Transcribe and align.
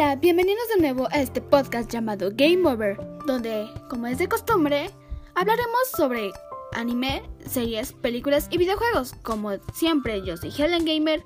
Hola, 0.00 0.16
bienvenidos 0.16 0.66
de 0.74 0.80
nuevo 0.80 1.08
a 1.10 1.20
este 1.20 1.42
podcast 1.42 1.90
llamado 1.90 2.30
Game 2.32 2.66
Over, 2.66 2.96
donde, 3.26 3.68
como 3.90 4.06
es 4.06 4.16
de 4.16 4.30
costumbre, 4.30 4.90
hablaremos 5.34 5.90
sobre 5.94 6.32
anime, 6.72 7.22
series, 7.46 7.92
películas 7.92 8.48
y 8.50 8.56
videojuegos. 8.56 9.12
Como 9.22 9.50
siempre, 9.74 10.24
yo 10.24 10.38
soy 10.38 10.54
Helen 10.56 10.86
Gamer. 10.86 11.22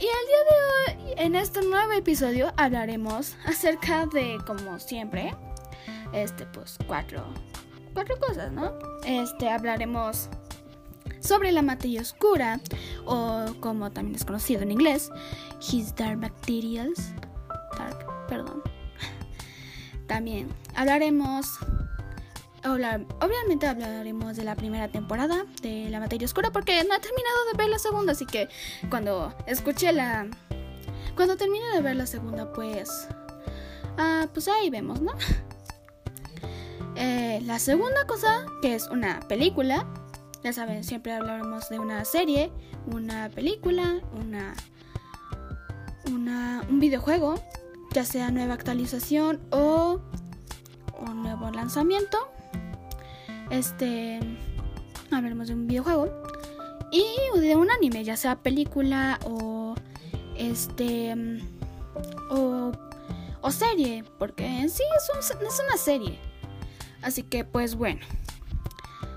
Y 0.00 0.04
el 0.04 0.26
día 0.26 0.42
de 0.50 1.06
hoy, 1.06 1.14
en 1.16 1.36
este 1.36 1.62
nuevo 1.62 1.92
episodio, 1.92 2.52
hablaremos 2.56 3.36
acerca 3.46 4.06
de, 4.06 4.36
como 4.44 4.80
siempre, 4.80 5.32
este, 6.12 6.44
pues, 6.46 6.78
cuatro, 6.88 7.22
cuatro 7.94 8.18
cosas, 8.18 8.50
¿no? 8.50 8.72
Este, 9.04 9.48
hablaremos 9.48 10.28
sobre 11.20 11.52
la 11.52 11.62
materia 11.62 12.00
oscura, 12.00 12.58
o 13.04 13.44
como 13.60 13.92
también 13.92 14.16
es 14.16 14.24
conocido 14.24 14.62
en 14.62 14.72
inglés, 14.72 15.08
His 15.70 15.94
Dark 15.94 16.18
Materials. 16.18 17.12
Perdón. 18.28 18.62
También 20.06 20.48
hablaremos, 20.74 21.58
obviamente 22.64 23.66
hablaremos 23.66 24.36
de 24.36 24.44
la 24.44 24.54
primera 24.56 24.88
temporada 24.88 25.46
de 25.62 25.88
la 25.90 26.00
materia 26.00 26.26
oscura, 26.26 26.50
porque 26.50 26.84
no 26.84 26.94
he 26.94 27.00
terminado 27.00 27.44
de 27.52 27.58
ver 27.58 27.68
la 27.68 27.78
segunda, 27.78 28.12
así 28.12 28.26
que 28.26 28.48
cuando 28.88 29.34
escuché 29.46 29.92
la... 29.92 30.26
Cuando 31.14 31.36
termine 31.36 31.64
de 31.74 31.80
ver 31.80 31.96
la 31.96 32.06
segunda, 32.06 32.52
pues... 32.52 33.08
Ah, 33.98 34.26
pues 34.32 34.48
ahí 34.48 34.70
vemos, 34.70 35.00
¿no? 35.00 35.12
Eh, 36.98 37.42
la 37.42 37.58
segunda 37.58 38.06
cosa, 38.06 38.46
que 38.62 38.74
es 38.74 38.88
una 38.88 39.20
película, 39.28 39.86
ya 40.42 40.54
saben, 40.54 40.82
siempre 40.82 41.12
hablaremos 41.12 41.68
de 41.68 41.78
una 41.78 42.02
serie, 42.06 42.50
una 42.86 43.28
película, 43.28 44.00
una, 44.14 44.54
una 46.10 46.64
un 46.68 46.80
videojuego, 46.80 47.34
ya 47.96 48.04
sea 48.04 48.30
nueva 48.30 48.52
actualización 48.52 49.40
o 49.50 50.02
un 51.00 51.22
nuevo 51.22 51.50
lanzamiento. 51.50 52.30
Este 53.48 54.20
hablaremos 55.10 55.48
de 55.48 55.54
un 55.54 55.66
videojuego 55.66 56.12
y 56.92 57.06
de 57.40 57.56
un 57.56 57.70
anime, 57.70 58.04
ya 58.04 58.18
sea 58.18 58.36
película 58.36 59.18
o 59.24 59.76
este 60.36 61.14
o, 62.28 62.70
o 63.40 63.50
serie, 63.50 64.04
porque 64.18 64.44
en 64.44 64.68
sí 64.68 64.82
es, 65.18 65.30
es 65.30 65.62
una 65.66 65.78
serie. 65.78 66.18
Así 67.00 67.22
que 67.22 67.44
pues 67.44 67.76
bueno. 67.76 68.04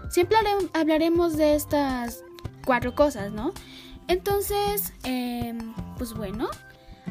Siempre 0.09 0.37
hablaremos 0.71 1.35
de 1.35 1.55
estas 1.55 2.23
cuatro 2.65 2.95
cosas, 2.95 3.33
¿no? 3.33 3.51
Entonces, 4.07 4.93
em, 5.03 5.73
pues 5.97 6.13
bueno, 6.13 6.47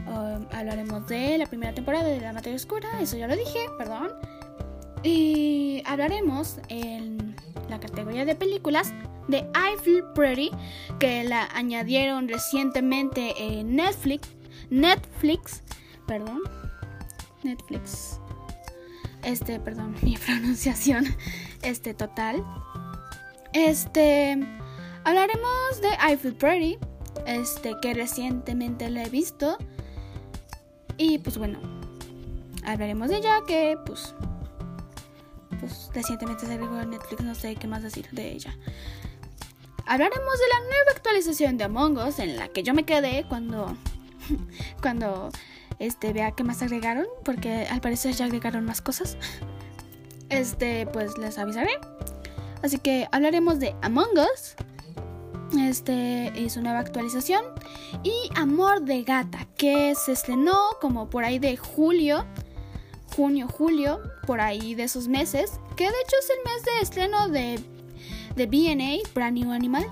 um, 0.06 0.46
hablaremos 0.52 1.06
de 1.08 1.38
la 1.38 1.46
primera 1.46 1.74
temporada 1.74 2.04
de 2.04 2.20
La 2.20 2.32
Materia 2.32 2.56
Oscura, 2.56 2.88
eso 3.00 3.16
ya 3.16 3.26
lo 3.26 3.36
dije, 3.36 3.58
perdón. 3.76 4.08
Y 5.02 5.82
hablaremos 5.86 6.58
en 6.68 7.36
la 7.68 7.78
categoría 7.78 8.24
de 8.24 8.34
películas 8.34 8.92
de 9.28 9.38
I 9.38 9.80
Feel 9.82 10.04
Pretty, 10.14 10.50
que 10.98 11.22
la 11.24 11.48
añadieron 11.54 12.28
recientemente 12.28 13.34
en 13.38 13.76
Netflix. 13.76 14.28
Netflix, 14.70 15.62
perdón. 16.06 16.40
Netflix. 17.42 18.18
Este, 19.22 19.60
perdón, 19.60 19.94
mi 20.02 20.16
pronunciación. 20.16 21.04
Este, 21.62 21.94
total. 21.94 22.44
Este, 23.52 24.38
hablaremos 25.04 25.80
de 25.80 25.88
I 26.12 26.16
Feel 26.16 26.34
Pretty, 26.34 26.78
este 27.26 27.74
que 27.80 27.94
recientemente 27.94 28.90
la 28.90 29.04
he 29.04 29.10
visto. 29.10 29.58
Y 30.98 31.18
pues 31.18 31.38
bueno, 31.38 31.58
hablaremos 32.64 33.08
de 33.08 33.16
ella 33.16 33.40
que 33.46 33.78
pues 33.86 34.14
pues 35.60 35.90
recientemente 35.94 36.46
se 36.46 36.52
agregó 36.52 36.76
a 36.76 36.84
Netflix, 36.84 37.22
no 37.22 37.34
sé 37.34 37.56
qué 37.56 37.66
más 37.66 37.82
decir 37.82 38.08
de 38.12 38.32
ella. 38.32 38.56
Hablaremos 39.86 40.38
de 40.38 40.48
la 40.48 40.60
nueva 40.60 40.90
actualización 40.94 41.56
de 41.56 41.64
Among 41.64 41.98
Us 41.98 42.18
en 42.18 42.36
la 42.36 42.48
que 42.48 42.62
yo 42.62 42.74
me 42.74 42.84
quedé 42.84 43.24
cuando 43.28 43.76
cuando 44.82 45.30
este 45.78 46.12
vea 46.12 46.32
qué 46.32 46.44
más 46.44 46.62
agregaron, 46.62 47.06
porque 47.24 47.66
al 47.70 47.80
parecer 47.80 48.14
ya 48.14 48.26
agregaron 48.26 48.64
más 48.64 48.80
cosas. 48.80 49.16
Este, 50.28 50.86
pues 50.86 51.16
les 51.18 51.38
avisaré. 51.38 51.70
Así 52.62 52.78
que 52.78 53.08
hablaremos 53.12 53.60
de 53.60 53.74
Among 53.82 54.18
Us. 54.18 54.56
Este 55.56 56.44
es 56.44 56.56
una 56.56 56.70
nueva 56.70 56.80
actualización. 56.80 57.42
Y 58.02 58.12
Amor 58.34 58.82
de 58.82 59.02
Gata, 59.02 59.46
que 59.56 59.94
se 59.94 60.12
estrenó 60.12 60.56
como 60.80 61.08
por 61.08 61.24
ahí 61.24 61.38
de 61.38 61.56
julio. 61.56 62.26
Junio, 63.16 63.48
julio, 63.48 64.00
por 64.26 64.40
ahí 64.40 64.74
de 64.74 64.84
esos 64.84 65.08
meses. 65.08 65.58
Que 65.76 65.84
de 65.84 65.90
hecho 65.90 66.16
es 66.20 66.30
el 66.30 66.38
mes 66.44 66.64
de 66.64 66.80
estreno 66.82 67.28
de, 67.28 67.60
de 68.36 68.46
BNA, 68.46 69.08
Brand 69.14 69.38
New 69.38 69.52
Animal. 69.52 69.86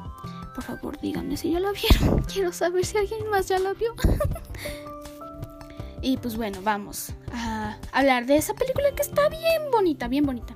Por 0.54 0.64
favor, 0.64 1.00
díganme 1.00 1.36
si 1.36 1.52
ya 1.52 1.60
lo 1.60 1.72
vieron. 1.72 2.22
Quiero 2.32 2.52
saber 2.52 2.84
si 2.84 2.98
alguien 2.98 3.28
más 3.30 3.48
ya 3.48 3.58
lo 3.58 3.74
vio. 3.74 3.94
y 6.02 6.16
pues 6.18 6.36
bueno, 6.36 6.58
vamos 6.62 7.12
a 7.32 7.78
hablar 7.92 8.26
de 8.26 8.36
esa 8.36 8.54
película 8.54 8.94
que 8.94 9.02
está 9.02 9.28
bien 9.28 9.70
bonita, 9.72 10.08
bien 10.08 10.24
bonita. 10.24 10.54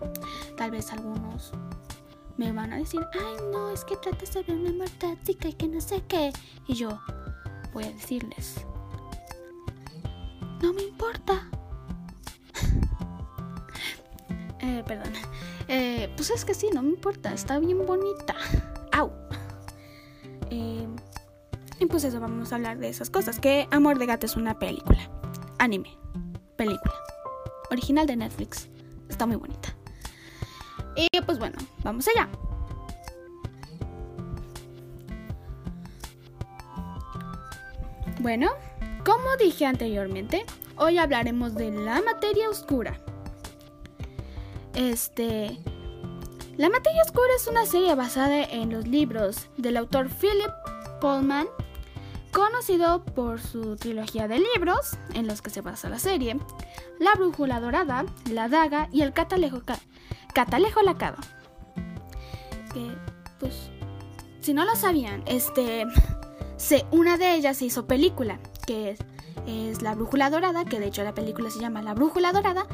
Tal 0.56 0.70
vez 0.70 0.92
algunos 0.92 1.19
me 2.40 2.52
van 2.52 2.72
a 2.72 2.78
decir, 2.78 3.06
ay 3.12 3.36
no, 3.52 3.70
es 3.70 3.84
que 3.84 3.98
trata 3.98 4.24
sobre 4.24 4.54
una 4.54 4.72
muerte 4.72 5.18
y 5.26 5.34
que 5.34 5.68
no 5.68 5.78
sé 5.78 6.02
qué. 6.08 6.32
Y 6.66 6.72
yo 6.72 6.98
voy 7.74 7.84
a 7.84 7.92
decirles, 7.92 8.64
no 10.62 10.72
me 10.72 10.84
importa. 10.84 11.50
eh, 14.60 14.82
perdón. 14.86 15.12
Eh, 15.68 16.10
pues 16.16 16.30
es 16.30 16.46
que 16.46 16.54
sí, 16.54 16.70
no 16.72 16.82
me 16.82 16.88
importa, 16.88 17.34
está 17.34 17.58
bien 17.58 17.86
bonita. 17.86 18.34
Au. 18.92 19.12
Eh, 20.48 20.88
y 21.78 21.86
pues 21.86 22.04
eso, 22.04 22.20
vamos 22.20 22.52
a 22.52 22.54
hablar 22.54 22.78
de 22.78 22.88
esas 22.88 23.10
cosas. 23.10 23.38
Que 23.38 23.68
Amor 23.70 23.98
de 23.98 24.06
Gato 24.06 24.24
es 24.24 24.36
una 24.36 24.58
película. 24.58 25.10
Anime. 25.58 25.94
Película. 26.56 26.94
Original 27.70 28.06
de 28.06 28.16
Netflix. 28.16 28.70
Está 29.10 29.26
muy 29.26 29.36
bonita. 29.36 29.76
Y 30.96 31.08
pues 31.22 31.38
bueno, 31.38 31.58
vamos 31.82 32.06
allá. 32.08 32.28
Bueno, 38.20 38.50
como 39.04 39.36
dije 39.38 39.64
anteriormente, 39.64 40.44
hoy 40.76 40.98
hablaremos 40.98 41.54
de 41.54 41.70
la 41.70 42.02
materia 42.02 42.50
oscura. 42.50 43.00
Este. 44.74 45.58
La 46.56 46.68
materia 46.68 47.02
oscura 47.02 47.30
es 47.34 47.46
una 47.46 47.64
serie 47.64 47.94
basada 47.94 48.42
en 48.42 48.70
los 48.70 48.86
libros 48.86 49.48
del 49.56 49.78
autor 49.78 50.10
Philip 50.10 50.50
Pullman, 51.00 51.46
conocido 52.32 53.02
por 53.02 53.40
su 53.40 53.76
trilogía 53.76 54.28
de 54.28 54.40
libros 54.40 54.98
en 55.14 55.26
los 55.26 55.40
que 55.40 55.48
se 55.48 55.62
basa 55.62 55.88
la 55.88 55.98
serie, 55.98 56.38
La 56.98 57.14
Brújula 57.14 57.60
Dorada, 57.60 58.04
La 58.30 58.48
Daga 58.48 58.90
y 58.92 59.00
El 59.00 59.14
Catalejo, 59.14 59.62
Catalejo 60.40 60.80
Lacado. 60.80 61.18
Que, 62.72 62.96
pues, 63.38 63.70
si 64.40 64.54
no 64.54 64.64
lo 64.64 64.74
sabían, 64.74 65.22
este, 65.26 65.84
se, 66.56 66.86
una 66.90 67.18
de 67.18 67.34
ellas 67.34 67.58
se 67.58 67.66
hizo 67.66 67.86
película, 67.86 68.40
que 68.66 68.92
es, 68.92 69.00
es, 69.46 69.82
La 69.82 69.94
Brújula 69.94 70.30
Dorada, 70.30 70.64
que 70.64 70.80
de 70.80 70.86
hecho 70.86 71.04
la 71.04 71.12
película 71.12 71.50
se 71.50 71.60
llama 71.60 71.82
La 71.82 71.92
Brújula 71.92 72.32
Dorada. 72.32 72.66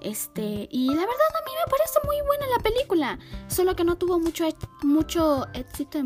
Este, 0.00 0.66
y 0.72 0.88
la 0.88 1.02
verdad 1.02 1.12
a 1.12 1.44
mí 1.46 1.52
me 1.64 1.70
parece 1.70 2.00
muy 2.04 2.16
buena 2.26 2.46
la 2.48 2.60
película, 2.64 3.18
solo 3.46 3.76
que 3.76 3.84
no 3.84 3.96
tuvo 3.96 4.18
mucho, 4.18 4.44
mucho 4.82 5.46
éxito 5.54 5.98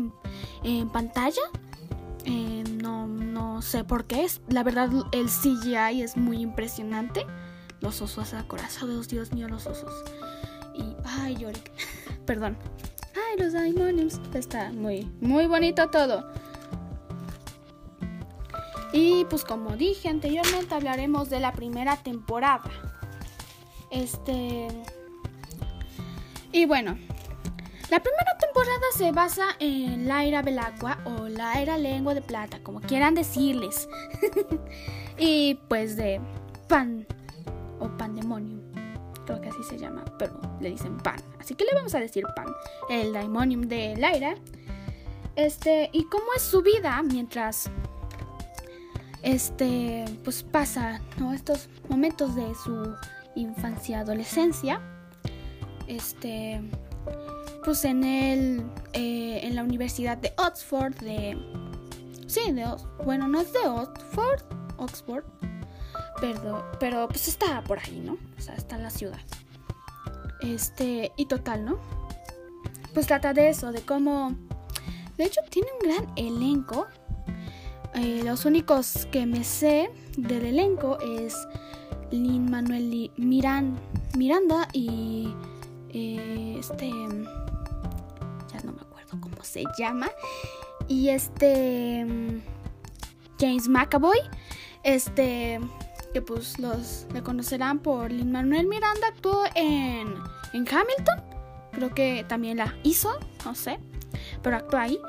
en, 0.63 0.89
pantalla. 0.91 1.41
Eh, 2.25 2.63
no, 2.83 3.07
no 3.07 3.63
sé 3.63 3.83
por 3.83 4.05
qué. 4.05 4.27
La 4.47 4.61
verdad, 4.61 4.91
el 5.11 5.25
CGI 5.25 6.03
es 6.03 6.17
muy 6.17 6.37
impresionante. 6.37 7.25
Los 7.79 7.99
osos 8.03 8.35
acorazados, 8.35 9.07
Dios 9.07 9.33
mío, 9.33 9.47
los 9.47 9.65
osos. 9.65 10.03
Ay, 11.17 11.35
Yorick. 11.37 11.71
Perdón. 12.25 12.57
Ay, 13.15 13.39
los 13.39 13.53
Daimoniums. 13.53 14.19
Está 14.33 14.71
muy, 14.71 15.09
muy 15.19 15.47
bonito 15.47 15.89
todo. 15.89 16.31
Y 18.91 19.25
pues 19.25 19.43
como 19.43 19.75
dije 19.75 20.09
anteriormente 20.09 20.73
hablaremos 20.73 21.29
de 21.29 21.39
la 21.39 21.53
primera 21.53 21.97
temporada. 21.97 22.69
Este... 23.91 24.67
Y 26.51 26.65
bueno, 26.65 26.97
la 27.91 27.99
primera 28.01 28.37
temporada 28.39 28.81
se 28.97 29.11
basa 29.11 29.49
en 29.59 30.07
la 30.07 30.23
era 30.23 30.41
Belacqua 30.41 30.97
o 31.05 31.27
la 31.27 31.61
era 31.61 31.77
Lengua 31.77 32.15
de 32.15 32.21
Plata, 32.21 32.59
como 32.63 32.81
quieran 32.81 33.13
decirles. 33.13 33.87
y 35.19 35.55
pues 35.67 35.95
de 35.95 36.19
Pan 36.67 37.05
o 37.79 37.87
Pandemonium 37.97 38.68
creo 39.29 39.41
que 39.41 39.49
así 39.49 39.63
se 39.63 39.77
llama, 39.77 40.03
pero 40.17 40.33
le 40.59 40.71
dicen 40.71 40.97
pan. 40.97 41.17
Así 41.39 41.53
que 41.53 41.63
le 41.63 41.73
vamos 41.75 41.93
a 41.93 41.99
decir 41.99 42.25
pan. 42.35 42.47
El 42.89 43.13
daimonium 43.13 43.61
de 43.61 43.95
Lyra. 43.95 44.35
Este, 45.35 45.89
y 45.93 46.05
cómo 46.05 46.25
es 46.35 46.41
su 46.41 46.63
vida 46.63 46.99
mientras 47.03 47.69
este, 49.21 50.05
pues 50.23 50.41
pasa, 50.41 50.99
¿no? 51.19 51.31
Estos 51.33 51.69
momentos 51.87 52.35
de 52.35 52.55
su 52.55 52.95
infancia, 53.35 53.99
adolescencia, 53.99 54.81
este, 55.87 56.61
pues 57.63 57.85
en 57.85 58.03
el, 58.03 58.63
eh, 58.93 59.41
en 59.43 59.55
la 59.55 59.63
Universidad 59.63 60.17
de 60.17 60.33
Oxford, 60.37 60.95
de, 60.95 61.37
sí, 62.25 62.51
de, 62.51 62.65
bueno, 63.05 63.27
no 63.27 63.39
es 63.41 63.53
de 63.53 63.67
Oxford, 63.67 64.41
Oxford, 64.77 65.23
pero, 66.21 66.65
pero 66.79 67.07
pues 67.07 67.27
está 67.27 67.61
por 67.63 67.79
ahí, 67.79 68.01
¿no? 68.03 68.17
O 68.37 68.41
sea, 68.41 68.55
está 68.55 68.75
en 68.75 68.83
la 68.83 68.89
ciudad. 68.89 69.19
Este, 70.41 71.11
y 71.17 71.25
total, 71.25 71.65
¿no? 71.65 71.79
Pues 72.93 73.07
trata 73.07 73.33
de 73.33 73.49
eso, 73.49 73.71
de 73.71 73.81
cómo, 73.81 74.35
de 75.17 75.25
hecho, 75.25 75.41
tiene 75.49 75.69
un 75.79 75.89
gran 75.89 76.13
elenco. 76.15 76.87
Eh, 77.95 78.21
los 78.23 78.45
únicos 78.45 79.07
que 79.11 79.25
me 79.25 79.43
sé 79.43 79.89
del 80.17 80.45
elenco 80.45 80.99
es 80.99 81.35
Lin 82.11 82.49
Manuel 82.49 83.11
Miranda 83.17 84.67
y 84.73 85.33
eh, 85.89 86.57
este 86.59 86.89
ya 86.89 88.59
no 88.63 88.73
me 88.73 88.81
acuerdo 88.81 89.19
cómo 89.19 89.43
se 89.43 89.63
llama 89.77 90.09
y 90.87 91.09
este 91.09 92.05
James 93.39 93.67
McAvoy 93.67 94.19
este 94.83 95.59
que 96.13 96.21
pues 96.21 96.59
los 96.59 97.05
le 97.13 97.21
conocerán 97.21 97.79
por 97.79 98.11
Lin 98.11 98.31
Manuel 98.31 98.67
Miranda 98.67 99.07
actuó 99.07 99.43
en 99.55 100.15
en 100.53 100.67
Hamilton 100.67 101.23
creo 101.71 101.93
que 101.93 102.25
también 102.27 102.57
la 102.57 102.75
hizo 102.83 103.19
no 103.45 103.55
sé 103.55 103.79
pero 104.41 104.57
actuó 104.57 104.79
ahí 104.79 104.99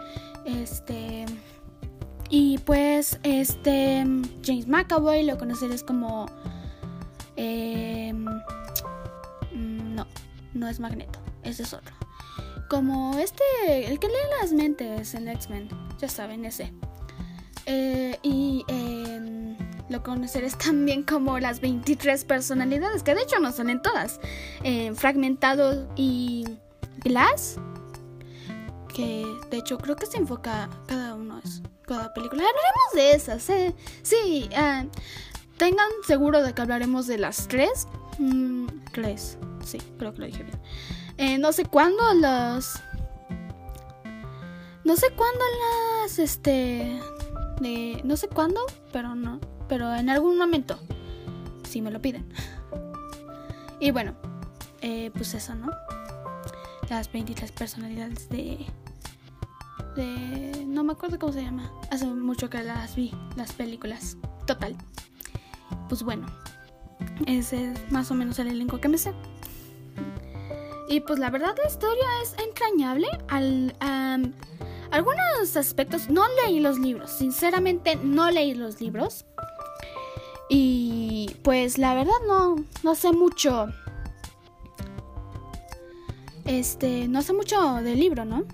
este 0.44 1.26
y 2.28 2.58
pues 2.58 3.18
este 3.22 4.04
James 4.44 4.68
McAvoy 4.68 5.24
lo 5.24 5.38
conocerás 5.38 5.82
como 5.82 6.26
eh, 7.42 8.12
no, 9.52 10.06
no 10.52 10.68
es 10.68 10.78
Magneto, 10.78 11.18
ese 11.42 11.62
es 11.62 11.72
otro. 11.72 11.94
Como 12.68 13.18
este, 13.18 13.42
el 13.88 13.98
que 13.98 14.08
lee 14.08 14.14
las 14.40 14.52
mentes 14.52 15.14
en 15.14 15.26
X-Men, 15.28 15.68
ya 15.98 16.08
saben, 16.08 16.44
ese. 16.44 16.72
Eh, 17.64 18.18
y 18.22 18.64
eh, 18.68 19.56
lo 19.90 20.02
conocerás 20.02 20.56
también 20.56 21.02
como 21.02 21.38
las 21.38 21.60
23 21.60 22.24
personalidades, 22.24 23.02
que 23.02 23.14
de 23.14 23.22
hecho 23.22 23.38
no 23.40 23.52
son 23.52 23.68
en 23.68 23.82
todas. 23.82 24.20
Eh, 24.62 24.92
fragmentado 24.94 25.92
y 25.96 26.46
Glass, 26.98 27.56
que 28.94 29.26
de 29.50 29.58
hecho 29.58 29.76
creo 29.78 29.96
que 29.96 30.06
se 30.06 30.16
enfoca 30.16 30.70
cada 30.86 31.14
uno 31.14 31.42
cada 31.86 32.14
película. 32.14 32.42
Hablaremos 32.42 32.94
de 32.94 33.12
esas, 33.12 33.50
eh. 33.50 33.74
sí. 34.02 34.48
Ah, 34.56 34.84
tengan 35.58 35.88
seguro 36.06 36.42
de 36.42 36.54
que 36.54 36.62
hablaremos 36.62 37.06
de 37.08 37.18
las 37.18 37.48
tres. 37.48 37.88
Mm, 38.18 38.66
tres, 38.92 39.38
sí, 39.64 39.78
creo 39.98 40.14
que 40.14 40.20
lo 40.20 40.26
dije 40.26 40.44
bien. 40.44 40.60
Eh, 41.18 41.38
no 41.38 41.52
sé 41.52 41.64
cuándo 41.64 42.14
las. 42.14 42.80
No 44.84 44.96
sé 44.96 45.10
cuándo 45.16 45.44
las. 46.00 46.18
Este. 46.20 47.00
No 48.04 48.16
sé 48.16 48.28
cuándo, 48.28 48.60
pero 48.92 49.14
no. 49.14 49.40
Pero 49.70 49.94
en 49.94 50.10
algún 50.10 50.36
momento. 50.36 50.78
Si 51.62 51.80
me 51.80 51.90
lo 51.90 52.02
piden. 52.02 52.28
Y 53.80 53.92
bueno, 53.92 54.14
eh, 54.82 55.10
pues 55.14 55.32
eso, 55.32 55.54
¿no? 55.54 55.70
Las 56.90 57.10
23 57.10 57.50
personalidades 57.52 58.28
de. 58.28 58.66
De. 59.96 60.66
No 60.66 60.84
me 60.84 60.92
acuerdo 60.92 61.18
cómo 61.18 61.32
se 61.32 61.40
llama. 61.40 61.72
Hace 61.90 62.04
mucho 62.04 62.50
que 62.50 62.62
las 62.62 62.94
vi, 62.94 63.10
las 63.36 63.54
películas. 63.54 64.18
Total 64.46 64.76
pues 65.90 66.04
bueno, 66.04 66.28
ese 67.26 67.72
es 67.72 67.92
más 67.92 68.12
o 68.12 68.14
menos 68.14 68.38
el 68.38 68.46
elenco 68.46 68.80
que 68.80 68.88
me 68.88 68.96
sé. 68.96 69.12
Y 70.88 71.00
pues 71.00 71.18
la 71.18 71.30
verdad 71.30 71.56
la 71.60 71.68
historia 71.68 72.06
es 72.22 72.36
entrañable. 72.46 73.08
Al, 73.26 73.74
algunos 74.92 75.56
aspectos 75.56 76.08
no 76.08 76.24
leí 76.44 76.60
los 76.60 76.78
libros, 76.78 77.10
sinceramente 77.10 77.96
no 77.96 78.30
leí 78.30 78.54
los 78.54 78.80
libros. 78.80 79.26
Y 80.52 81.36
pues 81.44 81.78
la 81.78 81.94
verdad 81.94 82.12
no, 82.26 82.56
no 82.82 82.94
sé 82.96 83.12
mucho. 83.12 83.68
Este, 86.44 87.06
no 87.06 87.22
sé 87.22 87.32
mucho 87.32 87.74
del 87.76 88.00
libro, 88.00 88.24
¿no? 88.24 88.44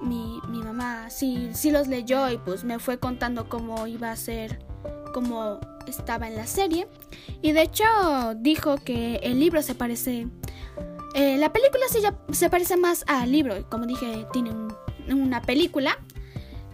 Mi, 0.00 0.40
mi 0.48 0.60
mamá 0.60 1.08
sí, 1.10 1.50
sí 1.54 1.70
los 1.70 1.86
leyó 1.86 2.28
y 2.30 2.38
pues 2.38 2.64
me 2.64 2.80
fue 2.80 2.98
contando 2.98 3.48
cómo 3.48 3.86
iba 3.86 4.10
a 4.10 4.16
ser, 4.16 4.58
cómo 5.14 5.60
estaba 5.86 6.26
en 6.26 6.34
la 6.34 6.46
serie 6.46 6.88
y 7.42 7.52
de 7.52 7.62
hecho 7.62 7.84
dijo 8.36 8.76
que 8.76 9.16
el 9.22 9.38
libro 9.38 9.62
se 9.62 9.74
parece... 9.76 10.26
Eh, 11.14 11.36
la 11.38 11.52
película 11.52 11.84
sí 11.88 12.00
ya 12.00 12.18
se 12.32 12.50
parece 12.50 12.76
más 12.76 13.04
al 13.06 13.30
libro, 13.30 13.68
como 13.70 13.86
dije, 13.86 14.26
tiene 14.32 14.50
una 15.08 15.40
película. 15.42 15.96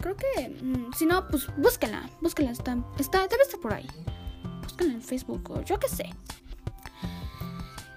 Creo 0.01 0.15
que, 0.15 0.49
mm, 0.49 0.93
si 0.97 1.05
no, 1.05 1.27
pues 1.27 1.45
búsquenla, 1.57 2.09
búsquenla, 2.21 2.51
está, 2.51 2.75
está, 2.97 3.27
debe 3.27 3.43
estar 3.43 3.59
por 3.59 3.73
ahí. 3.73 3.85
Búsquenla 4.81 4.93
en 4.93 5.01
Facebook 5.01 5.51
o 5.51 5.61
yo 5.63 5.79
qué 5.79 5.87
sé. 5.87 6.09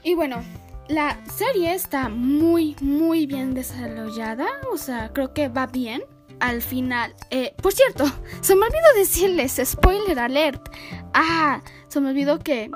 Y 0.03 0.15
bueno, 0.15 0.43
la 0.89 1.19
serie 1.27 1.75
está 1.75 2.09
muy, 2.09 2.77
muy 2.81 3.27
bien 3.27 3.55
desarrollada, 3.55 4.47
o 4.73 4.77
sea, 4.77 5.13
creo 5.13 5.33
que 5.33 5.49
va 5.49 5.67
bien 5.67 6.03
al 6.41 6.61
final. 6.61 7.15
Eh, 7.31 7.55
por 7.63 7.73
cierto, 7.73 8.05
se 8.41 8.55
me 8.55 8.67
olvidó 8.67 8.93
decirles, 8.97 9.61
spoiler 9.65 10.19
alert. 10.19 10.69
Ah, 11.15 11.63
se 11.89 12.01
me 12.01 12.11
olvidó 12.11 12.39
que... 12.39 12.71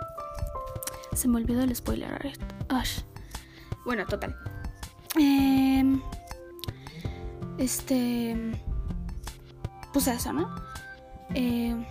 Se 1.13 1.27
me 1.29 1.39
olvidó 1.39 1.63
el 1.63 1.75
spoiler 1.75 2.15
alert. 2.15 2.41
Bueno, 3.85 4.07
total. 4.07 4.37
Em, 5.17 6.01
este... 7.59 8.37
Pues 9.93 10.07
eso, 10.07 10.33
¿no? 10.33 10.55
Em, 11.35 11.85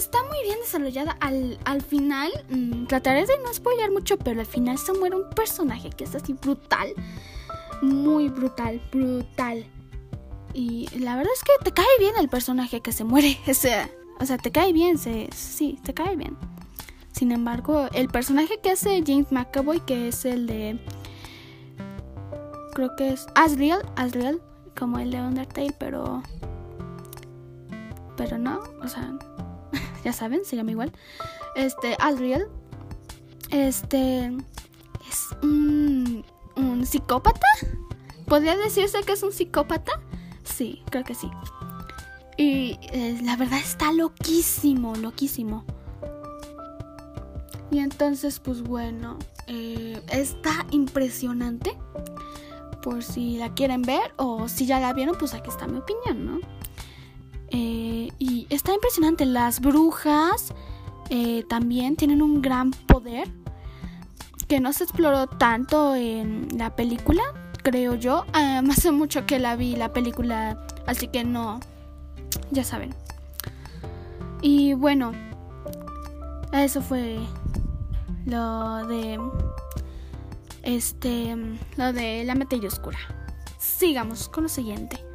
está 0.00 0.18
muy 0.24 0.42
bien 0.42 0.58
desarrollada. 0.60 1.16
Al, 1.20 1.58
al 1.64 1.82
final, 1.82 2.32
mm, 2.48 2.86
trataré 2.86 3.26
de 3.26 3.38
no 3.44 3.52
spoiler 3.54 3.90
mucho, 3.90 4.18
pero 4.18 4.40
al 4.40 4.46
final 4.46 4.78
se 4.78 4.92
muere 4.92 5.16
un 5.16 5.30
personaje 5.30 5.90
que 5.90 6.04
es 6.04 6.14
así 6.14 6.32
brutal 6.32 6.94
muy 7.82 8.28
brutal, 8.28 8.80
brutal. 8.92 9.64
Y 10.52 10.88
la 10.98 11.16
verdad 11.16 11.32
es 11.34 11.42
que 11.42 11.52
te 11.64 11.72
cae 11.72 11.86
bien 11.98 12.14
el 12.18 12.28
personaje 12.28 12.80
que 12.80 12.92
se 12.92 13.04
muere. 13.04 13.38
O 13.48 13.54
sea, 13.54 13.88
o 14.18 14.26
sea 14.26 14.38
te 14.38 14.50
cae 14.50 14.72
bien, 14.72 14.98
sí, 14.98 15.78
te 15.82 15.94
cae 15.94 16.16
bien. 16.16 16.36
Sin 17.12 17.32
embargo, 17.32 17.88
el 17.92 18.08
personaje 18.08 18.60
que 18.62 18.70
hace 18.70 19.02
James 19.06 19.30
McAvoy, 19.30 19.80
que 19.80 20.08
es 20.08 20.24
el 20.24 20.46
de. 20.46 20.78
Creo 22.72 22.94
que 22.96 23.10
es 23.10 23.26
Asriel, 23.34 23.80
Asriel, 23.96 24.40
como 24.78 24.98
el 24.98 25.10
de 25.10 25.20
Undertale, 25.20 25.74
pero. 25.78 26.22
Pero 28.16 28.38
no, 28.38 28.60
o 28.82 28.88
sea, 28.88 29.18
ya 30.04 30.12
saben, 30.12 30.44
se 30.44 30.56
llama 30.56 30.70
igual. 30.72 30.92
Este, 31.56 31.96
Asriel, 31.98 32.46
este. 33.50 34.32
Es 35.08 35.36
un 35.42 36.24
un 36.60 36.86
psicópata. 36.86 37.46
¿Podría 38.26 38.56
decirse 38.56 39.02
que 39.02 39.12
es 39.12 39.22
un 39.22 39.32
psicópata? 39.32 39.92
Sí, 40.44 40.82
creo 40.90 41.04
que 41.04 41.14
sí. 41.14 41.30
Y 42.36 42.78
eh, 42.92 43.18
la 43.22 43.36
verdad 43.36 43.58
está 43.58 43.92
loquísimo, 43.92 44.94
loquísimo. 44.96 45.64
Y 47.70 47.78
entonces, 47.78 48.40
pues 48.40 48.62
bueno, 48.62 49.18
eh, 49.46 50.00
está 50.10 50.66
impresionante. 50.70 51.76
Por 52.82 53.02
si 53.02 53.36
la 53.36 53.52
quieren 53.52 53.82
ver 53.82 54.14
o 54.16 54.48
si 54.48 54.64
ya 54.64 54.80
la 54.80 54.92
vieron, 54.94 55.16
pues 55.18 55.34
aquí 55.34 55.50
está 55.50 55.66
mi 55.66 55.78
opinión, 55.78 56.24
¿no? 56.24 56.38
Eh, 57.50 57.89
está 58.50 58.74
impresionante. 58.74 59.24
Las 59.24 59.60
brujas 59.60 60.52
también 61.48 61.96
tienen 61.96 62.22
un 62.22 62.40
gran 62.40 62.70
poder 62.70 63.28
que 64.48 64.60
no 64.60 64.72
se 64.72 64.84
exploró 64.84 65.26
tanto 65.26 65.94
en 65.94 66.48
la 66.56 66.74
película, 66.74 67.22
creo 67.62 67.94
yo. 67.94 68.24
hace 68.32 68.90
mucho 68.90 69.26
que 69.26 69.38
la 69.38 69.56
vi 69.56 69.76
la 69.76 69.92
película, 69.92 70.66
así 70.86 71.08
que 71.08 71.24
no, 71.24 71.60
ya 72.50 72.64
saben. 72.64 72.94
Y 74.42 74.74
bueno, 74.74 75.12
eso 76.52 76.80
fue 76.80 77.18
lo 78.26 78.86
de 78.86 79.20
este 80.62 81.36
lo 81.76 81.92
de 81.92 82.24
la 82.24 82.34
materia 82.34 82.68
oscura. 82.68 82.98
Sigamos 83.58 84.28
con 84.28 84.44
lo 84.44 84.48
siguiente. 84.48 85.09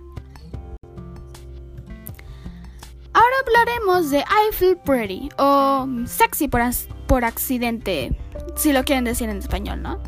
Hablaremos 3.46 4.10
de 4.10 4.20
I 4.20 4.54
Feel 4.54 4.78
Pretty 4.78 5.30
o 5.38 5.88
Sexy 6.06 6.48
por, 6.48 6.62
por 7.08 7.26
accidente 7.26 8.18
si 8.56 8.74
lo 8.74 8.84
quieren 8.84 9.04
decir 9.04 9.30
en 9.30 9.38
español, 9.38 9.82
¿no? 9.82 10.00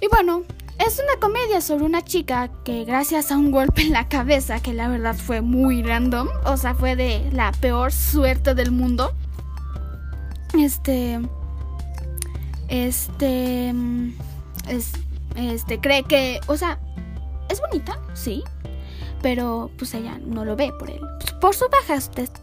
Y 0.00 0.08
bueno, 0.08 0.42
Es 0.78 1.00
una 1.02 1.18
comedia 1.18 1.60
sobre 1.62 1.84
una 1.84 2.02
chica 2.02 2.50
que 2.64 2.84
gracias 2.84 3.32
a 3.32 3.38
un 3.38 3.50
golpe 3.50 3.82
en 3.82 3.92
la 3.92 4.08
cabeza, 4.08 4.60
que 4.60 4.74
la 4.74 4.88
verdad 4.88 5.14
fue 5.16 5.40
muy 5.40 5.82
random, 5.82 6.28
o 6.44 6.56
sea, 6.58 6.74
fue 6.74 6.96
de 6.96 7.30
la 7.32 7.50
peor 7.52 7.92
suerte 7.92 8.54
del 8.54 8.72
mundo. 8.72 9.12
Este... 10.58 11.18
Este... 12.68 13.74
Es, 14.68 14.92
este 15.36 15.80
cree 15.80 16.02
que, 16.02 16.40
o 16.46 16.56
sea, 16.56 16.78
es 17.48 17.60
bonita, 17.60 17.98
sí, 18.14 18.42
pero 19.26 19.72
pues 19.76 19.92
ella 19.92 20.20
no 20.24 20.44
lo 20.44 20.54
ve 20.54 20.72
por 20.78 20.88
él, 20.88 21.00
por 21.40 21.52
su 21.52 21.64
baja 21.68 21.98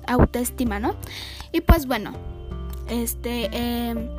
autoestima, 0.05 0.81
¿no? 0.81 0.97
Y 1.53 1.61
pues 1.61 1.85
bueno, 1.87 2.11
este, 2.89 3.45
em, 3.53 4.09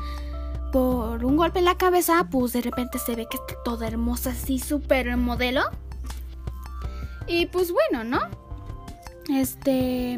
por 0.73 1.27
un 1.27 1.37
golpe 1.37 1.59
en 1.59 1.67
la 1.67 1.77
cabeza, 1.77 2.27
pues 2.31 2.55
de 2.55 2.63
repente 2.63 2.99
se 2.99 3.17
ve 3.17 3.27
que 3.31 3.37
está 3.37 3.63
toda 3.67 3.87
hermosa, 3.87 4.31
así, 4.31 4.59
súper 4.59 5.15
modelo. 5.19 5.61
Y 7.27 7.45
pues 7.45 7.71
bueno, 7.71 8.03
¿no? 8.03 8.21
Este... 9.29 10.15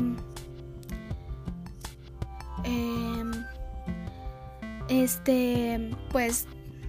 Em, 2.62 3.32
este, 4.88 5.90
pues 6.12 6.46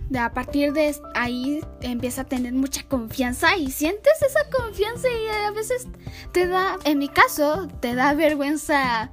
de 0.10 0.20
a 0.20 0.34
partir 0.34 0.74
de 0.74 0.96
ahí 1.16 1.62
empieza 1.82 2.22
a 2.22 2.26
tener 2.26 2.54
mucha 2.54 2.84
confianza 2.88 3.58
y 3.58 3.72
sientes 3.72 4.22
esa 4.22 4.50
confianza 4.50 5.08
y 5.10 5.46
a 5.46 5.52
veces 5.52 5.88
te 6.32 6.48
da, 6.48 6.78
en 6.86 7.00
mi 7.00 7.10
caso, 7.10 7.68
te 7.82 7.96
da 7.96 8.14
vergüenza, 8.14 9.12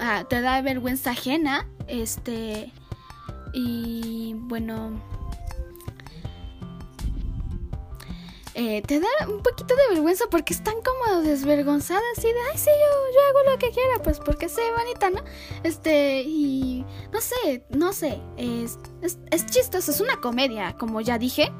ah, 0.00 0.24
te 0.28 0.40
da 0.40 0.60
vergüenza 0.60 1.10
ajena, 1.10 1.66
este, 1.86 2.72
y 3.52 4.34
bueno, 4.36 5.00
Eh, 8.60 8.82
te 8.82 8.98
da 8.98 9.06
un 9.28 9.40
poquito 9.40 9.76
de 9.76 9.94
vergüenza 9.94 10.24
porque 10.28 10.52
están 10.52 10.74
como 10.82 11.22
desvergonzadas 11.22 12.18
y 12.18 12.22
de, 12.22 12.40
ay, 12.50 12.58
sí, 12.58 12.66
yo, 12.66 13.14
yo 13.14 13.20
hago 13.28 13.52
lo 13.52 13.56
que 13.56 13.70
quiera, 13.70 14.02
pues 14.02 14.18
porque 14.18 14.48
sé 14.48 14.62
bonita, 14.76 15.10
¿no? 15.10 15.22
Este, 15.62 16.22
y 16.22 16.84
no 17.12 17.20
sé, 17.20 17.64
no 17.70 17.92
sé, 17.92 18.20
es, 18.36 18.76
es, 19.00 19.16
es 19.30 19.46
chistoso, 19.46 19.92
es 19.92 20.00
una 20.00 20.20
comedia, 20.20 20.76
como 20.76 21.00
ya 21.00 21.18
dije. 21.18 21.52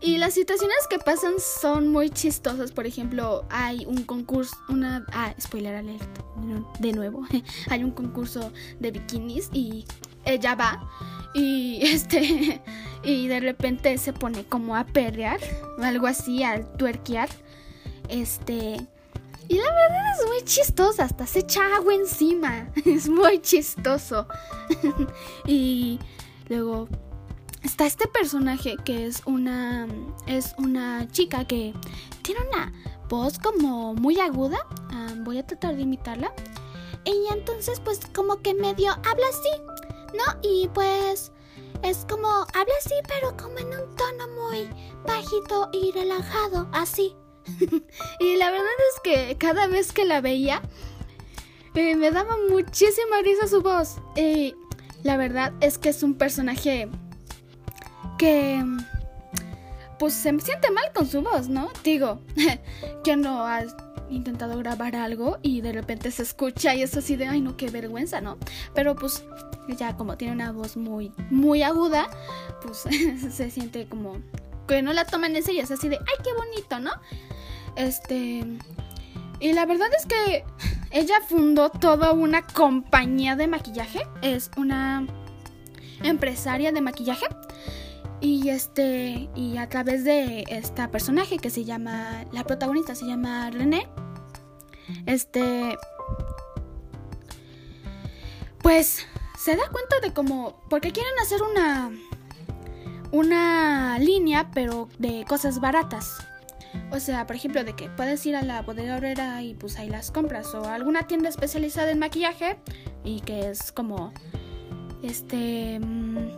Y 0.00 0.18
las 0.18 0.34
situaciones 0.34 0.78
que 0.88 1.00
pasan 1.00 1.34
son 1.40 1.88
muy 1.88 2.10
chistosas. 2.10 2.70
Por 2.70 2.86
ejemplo, 2.86 3.44
hay 3.50 3.84
un 3.84 4.04
concurso, 4.04 4.56
una... 4.68 5.04
Ah, 5.12 5.34
spoiler 5.38 5.74
alert, 5.74 6.08
de 6.78 6.92
nuevo. 6.92 7.26
hay 7.68 7.82
un 7.82 7.90
concurso 7.90 8.52
de 8.78 8.92
bikinis 8.92 9.50
y 9.52 9.84
ella 10.24 10.54
va 10.54 10.88
y 11.34 11.80
este 11.82 12.60
y 13.02 13.28
de 13.28 13.40
repente 13.40 13.96
se 13.98 14.12
pone 14.12 14.44
como 14.44 14.76
a 14.76 14.84
perrear 14.84 15.40
o 15.78 15.82
algo 15.82 16.06
así, 16.06 16.42
al 16.42 16.70
tuerquear. 16.76 17.28
Este 18.08 18.86
y 19.48 19.56
la 19.56 19.64
verdad 19.64 20.20
es 20.20 20.26
muy 20.28 20.42
chistoso, 20.44 21.02
hasta 21.02 21.26
se 21.26 21.40
echa 21.40 21.74
agua 21.74 21.94
encima. 21.94 22.68
Es 22.84 23.08
muy 23.08 23.40
chistoso. 23.40 24.26
y 25.46 25.98
luego 26.48 26.88
está 27.62 27.86
este 27.86 28.06
personaje 28.06 28.76
que 28.84 29.06
es 29.06 29.22
una 29.26 29.88
es 30.26 30.54
una 30.56 31.08
chica 31.10 31.46
que 31.46 31.74
tiene 32.22 32.40
una 32.48 32.72
voz 33.08 33.38
como 33.38 33.94
muy 33.94 34.20
aguda. 34.20 34.58
Ah, 34.92 35.14
voy 35.24 35.38
a 35.38 35.46
tratar 35.46 35.74
de 35.76 35.82
imitarla. 35.82 36.32
Y 37.04 37.32
entonces 37.32 37.80
pues 37.80 38.00
como 38.14 38.42
que 38.42 38.54
medio 38.54 38.92
habla 38.92 39.26
así 39.30 39.69
¿no? 40.14 40.40
Y 40.42 40.68
pues 40.68 41.32
es 41.82 42.06
como, 42.08 42.28
habla 42.28 42.74
así, 42.78 42.94
pero 43.08 43.36
como 43.36 43.58
en 43.58 43.68
un 43.68 43.96
tono 43.96 44.28
muy 44.28 44.68
bajito 45.06 45.70
y 45.72 45.92
relajado, 45.92 46.68
así. 46.72 47.16
y 48.20 48.36
la 48.36 48.50
verdad 48.50 48.66
es 48.94 49.00
que 49.02 49.36
cada 49.38 49.66
vez 49.66 49.92
que 49.92 50.04
la 50.04 50.20
veía, 50.20 50.62
eh, 51.74 51.96
me 51.96 52.10
daba 52.10 52.36
muchísima 52.48 53.22
risa 53.22 53.46
su 53.48 53.62
voz. 53.62 53.96
Y 54.16 54.54
la 55.02 55.16
verdad 55.16 55.52
es 55.60 55.78
que 55.78 55.88
es 55.90 56.02
un 56.02 56.14
personaje 56.14 56.88
que 58.18 58.62
pues 59.98 60.14
se 60.14 60.38
siente 60.40 60.70
mal 60.70 60.92
con 60.94 61.06
su 61.06 61.22
voz, 61.22 61.48
¿no? 61.48 61.70
Digo, 61.84 62.20
que 63.04 63.16
no 63.16 63.46
ha 63.46 63.62
intentado 64.10 64.58
grabar 64.58 64.96
algo 64.96 65.38
y 65.42 65.60
de 65.60 65.72
repente 65.72 66.10
se 66.10 66.22
escucha 66.22 66.74
y 66.74 66.82
es 66.82 66.96
así 66.96 67.16
de, 67.16 67.28
ay 67.28 67.40
no, 67.40 67.56
qué 67.56 67.70
vergüenza, 67.70 68.20
¿no? 68.20 68.38
Pero 68.74 68.96
pues 68.96 69.24
ya 69.68 69.96
como 69.96 70.16
tiene 70.16 70.34
una 70.34 70.52
voz 70.52 70.76
muy, 70.76 71.12
muy 71.30 71.62
aguda, 71.62 72.08
pues 72.62 72.84
se 73.34 73.50
siente 73.50 73.86
como 73.88 74.20
que 74.66 74.82
no 74.82 74.92
la 74.92 75.04
toman 75.04 75.34
en 75.34 75.42
serio, 75.42 75.62
es 75.62 75.70
así 75.70 75.88
de, 75.88 75.96
ay, 75.96 76.24
qué 76.24 76.32
bonito, 76.32 76.78
¿no? 76.78 76.92
Este... 77.76 78.44
Y 79.40 79.54
la 79.54 79.64
verdad 79.64 79.88
es 79.96 80.04
que 80.04 80.44
ella 80.90 81.14
fundó 81.26 81.70
toda 81.70 82.12
una 82.12 82.46
compañía 82.46 83.36
de 83.36 83.46
maquillaje, 83.46 84.06
es 84.20 84.50
una 84.58 85.06
empresaria 86.02 86.72
de 86.72 86.80
maquillaje. 86.82 87.26
Y 88.20 88.50
este, 88.50 89.30
y 89.34 89.56
a 89.56 89.68
través 89.68 90.04
de 90.04 90.44
esta 90.48 90.90
personaje 90.90 91.38
que 91.38 91.48
se 91.48 91.64
llama, 91.64 92.24
la 92.32 92.44
protagonista 92.44 92.94
se 92.94 93.06
llama 93.06 93.50
René, 93.50 93.88
este, 95.06 95.76
pues 98.62 99.06
se 99.38 99.56
da 99.56 99.68
cuenta 99.72 100.00
de 100.02 100.12
cómo, 100.12 100.60
porque 100.68 100.92
quieren 100.92 101.14
hacer 101.22 101.40
una, 101.42 101.90
una 103.10 103.98
línea, 103.98 104.50
pero 104.52 104.88
de 104.98 105.24
cosas 105.26 105.60
baratas. 105.60 106.18
O 106.92 107.00
sea, 107.00 107.26
por 107.26 107.36
ejemplo, 107.36 107.64
de 107.64 107.74
que 107.74 107.88
puedes 107.88 108.24
ir 108.26 108.36
a 108.36 108.42
la 108.42 108.62
bodega 108.62 108.96
obrera 108.96 109.42
y 109.42 109.54
pues 109.54 109.78
ahí 109.78 109.88
las 109.88 110.10
compras. 110.10 110.54
O 110.54 110.68
alguna 110.68 111.06
tienda 111.06 111.28
especializada 111.28 111.90
en 111.90 111.98
maquillaje 111.98 112.58
y 113.02 113.20
que 113.20 113.50
es 113.50 113.72
como, 113.72 114.12
este, 115.02 115.80
mm, 115.80 116.29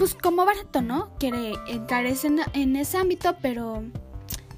pues 0.00 0.14
como 0.14 0.46
barato, 0.46 0.80
¿no? 0.80 1.10
Quiere 1.18 1.52
entrar 1.68 2.06
en, 2.06 2.76
ese 2.76 2.96
ámbito, 2.96 3.36
pero 3.42 3.82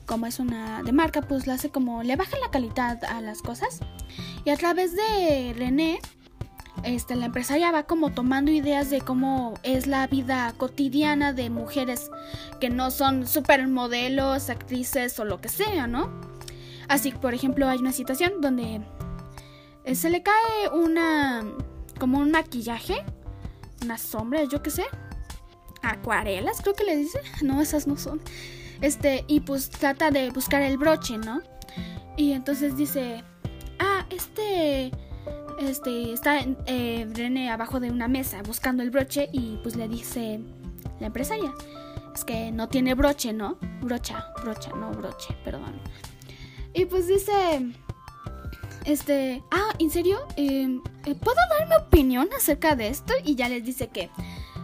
como 0.06 0.26
es 0.26 0.38
una 0.38 0.84
de 0.84 0.92
marca, 0.92 1.20
pues 1.20 1.48
lo 1.48 1.52
hace 1.52 1.68
como, 1.68 2.04
le 2.04 2.14
baja 2.14 2.38
la 2.38 2.52
calidad 2.52 3.02
a 3.02 3.20
las 3.20 3.42
cosas. 3.42 3.80
Y 4.44 4.50
a 4.50 4.56
través 4.56 4.94
de 4.94 5.52
René, 5.58 5.98
este, 6.84 7.16
la 7.16 7.26
empresaria 7.26 7.72
va 7.72 7.82
como 7.82 8.12
tomando 8.12 8.52
ideas 8.52 8.88
de 8.88 9.00
cómo 9.00 9.54
es 9.64 9.88
la 9.88 10.06
vida 10.06 10.54
cotidiana 10.58 11.32
de 11.32 11.50
mujeres 11.50 12.08
que 12.60 12.70
no 12.70 12.92
son 12.92 13.26
supermodelos, 13.26 14.48
actrices 14.48 15.18
o 15.18 15.24
lo 15.24 15.40
que 15.40 15.48
sea, 15.48 15.88
¿no? 15.88 16.08
Así, 16.86 17.10
por 17.10 17.34
ejemplo, 17.34 17.68
hay 17.68 17.80
una 17.80 17.90
situación 17.90 18.40
donde 18.40 18.80
eh, 19.86 19.94
se 19.96 20.08
le 20.08 20.22
cae 20.22 20.68
una, 20.72 21.42
como 21.98 22.20
un 22.20 22.30
maquillaje, 22.30 23.04
unas 23.82 24.02
sombras, 24.02 24.48
yo 24.48 24.62
qué 24.62 24.70
sé, 24.70 24.84
acuarelas, 25.82 26.60
creo 26.62 26.74
que 26.74 26.84
le 26.84 26.96
dice, 26.96 27.20
no, 27.42 27.60
esas 27.60 27.86
no 27.86 27.96
son, 27.96 28.20
este, 28.80 29.24
y 29.28 29.40
pues 29.40 29.70
trata 29.70 30.10
de 30.10 30.30
buscar 30.30 30.62
el 30.62 30.78
broche, 30.78 31.18
¿no? 31.18 31.40
Y 32.16 32.32
entonces 32.32 32.76
dice, 32.76 33.24
ah, 33.78 34.06
este 34.10 34.92
este, 35.58 36.12
está 36.12 36.40
eh, 36.66 37.06
René 37.12 37.50
abajo 37.50 37.80
de 37.80 37.90
una 37.90 38.08
mesa 38.08 38.42
buscando 38.42 38.82
el 38.82 38.90
broche 38.90 39.28
y 39.32 39.58
pues 39.62 39.76
le 39.76 39.88
dice 39.88 40.40
la 41.00 41.06
empresaria, 41.06 41.52
es 42.14 42.24
que 42.24 42.50
no 42.50 42.68
tiene 42.68 42.94
broche, 42.94 43.32
¿no? 43.32 43.58
Brocha, 43.80 44.26
brocha, 44.42 44.70
no 44.74 44.90
broche, 44.92 45.34
perdón. 45.44 45.80
Y 46.74 46.86
pues 46.86 47.06
dice, 47.06 47.72
este, 48.84 49.42
ah, 49.50 49.74
¿en 49.78 49.90
serio? 49.90 50.20
Em, 50.36 50.80
eh, 51.04 51.14
¿Puedo 51.14 51.36
dar 51.58 51.68
mi 51.68 51.74
opinión 51.74 52.28
acerca 52.36 52.74
de 52.76 52.88
esto? 52.88 53.12
Y 53.24 53.34
ya 53.34 53.48
les 53.48 53.64
dice 53.64 53.88
que, 53.88 54.10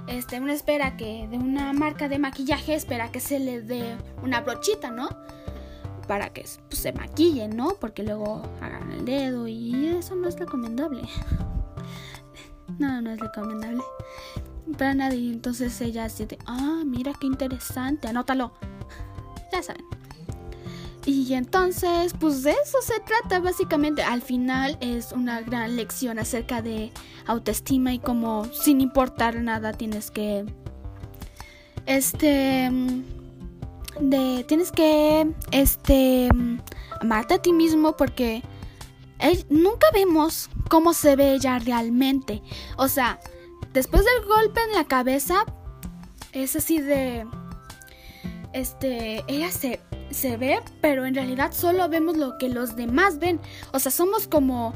este, 0.09 0.41
una 0.41 0.55
espera 0.55 0.97
que 0.97 1.29
de 1.29 1.39
una 1.39 1.73
marca 1.73 2.09
de 2.09 2.19
maquillaje 2.19 2.75
espera 2.75 3.11
que 3.11 3.21
se 3.21 3.39
le 3.39 3.63
dé 3.63 3.97
una 4.23 4.41
brochita, 4.41 4.91
¿no? 4.91 5.09
para 6.09 6.31
que 6.31 6.45
pues, 6.69 6.81
se 6.81 6.93
maquillen, 6.93 7.57
¿no? 7.57 7.77
Porque 7.79 8.03
luego 8.03 8.43
hagan 8.61 8.91
el 8.91 9.05
dedo 9.05 9.47
y 9.47 9.87
eso 9.89 10.17
no 10.17 10.27
es 10.27 10.37
recomendable. 10.39 11.03
no, 12.79 13.01
no 13.01 13.11
es 13.13 13.21
recomendable. 13.21 13.83
Para 14.77 14.95
nadie. 14.95 15.31
Entonces 15.31 15.81
ella 15.81 16.05
dice, 16.05 16.27
ah, 16.47 16.83
mira 16.85 17.13
qué 17.21 17.29
interesante, 17.29 18.09
anótalo. 18.09 18.53
Ya 19.53 19.63
saben. 19.63 19.88
Y 21.09 21.33
entonces, 21.33 22.13
pues 22.21 22.43
de 22.43 22.51
eso 22.51 22.83
se 22.83 23.01
trata 23.01 23.41
básicamente. 23.41 24.03
Al 24.03 24.21
final 24.21 24.77
es 24.83 25.13
una 25.13 25.41
gran 25.41 25.75
lección 25.75 26.19
acerca 26.19 26.61
de 26.61 26.93
autoestima 27.27 27.95
y 27.95 27.99
cómo 27.99 28.45
sin 28.53 28.83
importar 28.83 29.37
nada 29.37 29.73
tienes 29.73 30.11
que... 30.11 30.45
Este 31.87 32.71
de 34.01 34.45
tienes 34.47 34.71
que 34.71 35.33
este 35.51 36.29
amarte 37.01 37.35
a 37.35 37.39
ti 37.43 37.55
mismo 37.55 37.97
porque 37.97 38.43
nunca 39.49 39.87
vemos 39.95 40.51
cómo 40.69 40.93
se 40.93 41.17
ve 41.17 41.33
ella 41.33 41.59
realmente. 41.59 42.43
O 42.77 42.87
sea, 42.87 43.19
después 43.73 44.05
del 44.05 44.27
golpe 44.27 44.61
en 44.63 44.75
la 44.75 44.85
cabeza 44.85 45.47
es 46.35 46.55
así 46.55 46.83
de 46.83 47.27
este, 48.53 49.25
ella 49.27 49.51
se, 49.51 49.81
se 50.11 50.37
ve, 50.37 50.61
pero 50.81 51.07
en 51.07 51.15
realidad 51.15 51.53
solo 51.53 51.89
vemos 51.89 52.17
lo 52.17 52.39
que 52.39 52.49
los 52.49 52.77
demás 52.77 53.19
ven. 53.19 53.41
O 53.73 53.79
sea, 53.79 53.93
somos 53.93 54.27
como, 54.27 54.75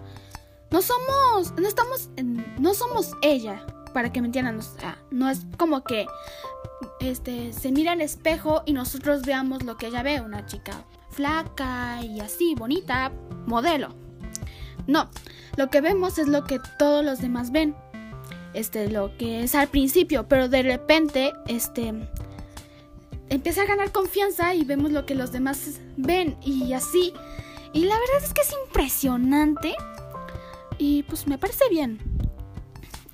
no 0.71 0.83
somos, 0.83 1.53
no 1.59 1.69
estamos, 1.69 2.11
no 2.59 2.75
somos 2.75 3.13
ella, 3.23 3.65
para 3.93 4.13
que 4.13 4.21
me 4.21 4.27
entiendan. 4.27 4.61
No 5.11 5.29
es 5.29 5.47
como 5.59 5.85
que, 5.85 6.07
este, 7.01 7.53
se 7.53 7.73
mira 7.73 7.93
al 7.93 8.01
espejo 8.01 8.63
y 8.67 8.73
nosotros 8.73 9.23
veamos 9.23 9.63
lo 9.63 9.77
que 9.77 9.87
ella 9.87 10.03
ve, 10.03 10.21
una 10.21 10.47
chica 10.47 10.85
flaca 11.11 12.01
y 12.03 12.21
así, 12.21 12.55
bonita, 12.55 13.13
modelo. 13.47 13.95
No, 14.87 15.09
lo 15.57 15.71
que 15.71 15.81
vemos 15.81 16.19
es 16.19 16.27
lo 16.27 16.45
que 16.45 16.61
todos 16.79 17.05
los 17.05 17.21
demás 17.21 17.53
ven. 17.53 17.77
Este, 18.55 18.91
lo 18.91 19.17
que 19.17 19.45
es 19.45 19.55
al 19.55 19.69
principio, 19.69 20.29
pero 20.29 20.49
de 20.49 20.63
repente, 20.63 21.33
este, 21.47 21.95
empieza 23.33 23.63
a 23.63 23.67
ganar 23.67 23.93
confianza 23.93 24.55
y 24.55 24.65
vemos 24.65 24.93
lo 24.93 25.07
que 25.07 25.15
los 25.15 25.33
demás 25.33 25.81
ven 25.97 26.37
y 26.43 26.75
así. 26.75 27.15
Y 27.73 27.85
la 27.85 27.99
verdad 27.99 28.23
es 28.23 28.35
que 28.35 28.43
es 28.43 28.55
impresionante. 28.67 29.75
Y 30.79 31.03
pues 31.05 31.27
me 31.27 31.39
parece 31.39 31.69
bien. 31.71 31.99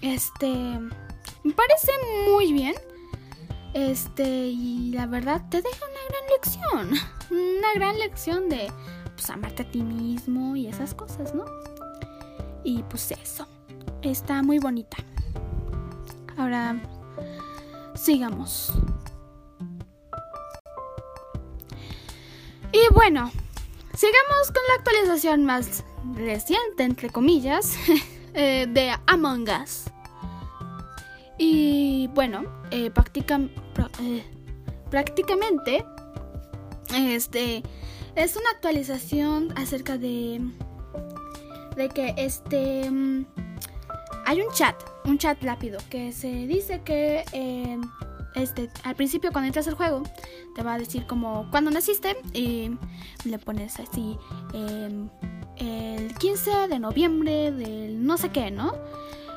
Este, 0.01 0.49
me 0.49 1.53
parece 1.55 1.93
muy 2.33 2.53
bien. 2.53 2.75
Este, 3.75 4.49
y 4.49 4.91
la 4.93 5.07
verdad 5.07 5.49
te 5.51 5.63
deja 5.63 5.87
una 5.87 6.01
gran 6.09 6.31
lección. 6.31 7.09
Una 7.31 7.75
gran 7.75 7.99
lección 7.99 8.49
de 8.49 8.73
pues 9.15 9.29
amarte 9.29 9.63
a 9.63 9.71
ti 9.71 9.83
mismo 9.83 10.57
y 10.57 10.67
esas 10.67 10.95
cosas, 10.95 11.35
¿no? 11.35 11.45
Y 12.65 12.83
pues 12.85 13.11
eso. 13.13 13.47
Está 14.01 14.43
muy 14.43 14.59
bonita. 14.59 14.97
Ahora 16.39 16.81
sigamos. 17.95 18.73
Y 22.73 22.93
bueno, 22.93 23.31
sigamos 23.95 24.53
con 24.53 24.63
la 24.69 24.75
actualización 24.79 25.45
más 25.45 25.85
reciente, 26.15 26.83
entre 26.83 27.09
comillas, 27.09 27.77
eh, 28.35 28.67
de 28.69 28.93
Among 29.07 29.49
Us. 29.63 29.85
Y 31.39 32.11
bueno, 32.15 32.45
eh, 32.71 32.93
eh, 34.01 34.25
prácticamente 34.91 35.85
este 36.95 37.63
es 38.17 38.37
una 38.37 38.51
actualización 38.51 39.57
acerca 39.57 39.97
de 39.97 40.41
de 41.77 41.89
que 41.89 42.13
este 42.17 42.91
mm, 42.91 43.25
hay 44.27 44.43
un 44.43 44.53
chat, 44.53 44.75
un 45.05 45.17
chat 45.17 45.43
rápido 45.43 45.79
que 45.89 46.13
se 46.13 46.29
dice 46.29 46.83
que 46.83 47.25
este, 48.35 48.71
al 48.85 48.95
principio 48.95 49.33
cuando 49.33 49.47
entras 49.47 49.69
al 49.69 49.75
juego 49.75 50.03
te 50.55 50.63
va 50.63 50.75
a 50.75 50.79
decir 50.79 51.07
como 51.07 51.49
cuando 51.51 51.71
naciste 51.71 52.17
y 52.35 52.77
le 53.25 53.39
pones 53.39 53.79
así 53.81 54.17
em, 54.53 55.09
el 55.57 56.15
15 56.15 56.69
de 56.69 56.79
noviembre 56.79 57.53
del 57.53 58.05
no 58.05 58.19
sé 58.19 58.31
qué, 58.31 58.51
¿no? 58.51 58.73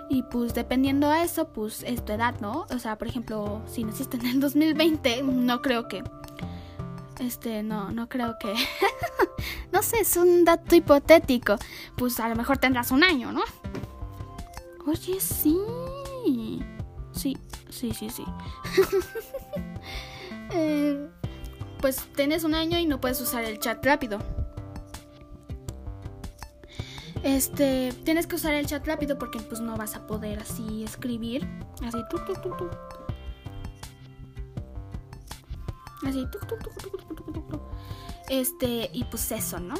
Y 0.10 0.24
pues 0.24 0.54
dependiendo 0.54 1.10
a 1.10 1.24
eso, 1.24 1.48
pues 1.54 1.84
es 1.84 2.04
tu 2.04 2.12
edad, 2.12 2.36
¿no? 2.42 2.66
O 2.70 2.80
sea, 2.80 2.98
por 2.98 3.08
ejemplo, 3.08 3.62
si 3.66 3.86
naciste 3.86 4.18
en 4.18 4.26
el 4.26 4.40
2020, 4.42 5.24
no 5.24 5.62
creo 5.62 5.88
que... 5.88 6.04
Este, 7.20 7.64
no, 7.64 7.92
no 7.92 8.10
creo 8.10 8.36
que... 8.38 8.54
no 9.72 9.82
sé, 9.82 10.02
es 10.02 10.18
un 10.18 10.44
dato 10.44 10.76
hipotético. 10.76 11.56
Pues 11.96 12.20
a 12.20 12.28
lo 12.28 12.36
mejor 12.36 12.58
tendrás 12.58 12.92
un 12.92 13.06
año, 13.06 13.32
¿no? 13.32 13.42
Oye, 14.86 15.22
sí. 15.22 16.62
Sí, 17.22 17.38
sí, 17.70 17.94
sí, 17.94 18.10
sí. 18.10 18.25
Eh, 20.54 21.10
pues 21.80 22.10
tienes 22.13 22.44
un 22.44 22.54
año 22.54 22.78
y 22.78 22.86
no 22.86 23.00
puedes 23.00 23.22
usar 23.22 23.46
el 23.46 23.58
chat 23.58 23.86
rápido. 23.86 24.20
Este, 27.24 27.94
tienes 28.03 28.27
que 28.27 28.36
usar 28.36 28.55
el 28.55 28.66
chat 28.66 28.86
rápido 28.86 29.18
porque 29.18 29.40
pues 29.40 29.62
no 29.62 29.77
vas 29.77 29.96
a 29.96 30.05
poder 30.07 30.40
así 30.40 30.84
escribir. 30.84 31.48
Así, 31.81 32.00
tú, 32.10 32.18
tú, 32.25 32.34
tú, 32.44 32.50
tú. 32.57 32.70
Así, 36.05 36.27
tú, 36.29 36.40
tú, 36.46 36.57
tú, 36.57 36.90
tú, 36.90 37.31
tú, 37.31 37.42
tú. 37.44 37.62
Este, 38.27 38.90
y 38.92 39.05
pues 39.05 39.31
eso, 39.31 39.57
¿no? 39.62 39.75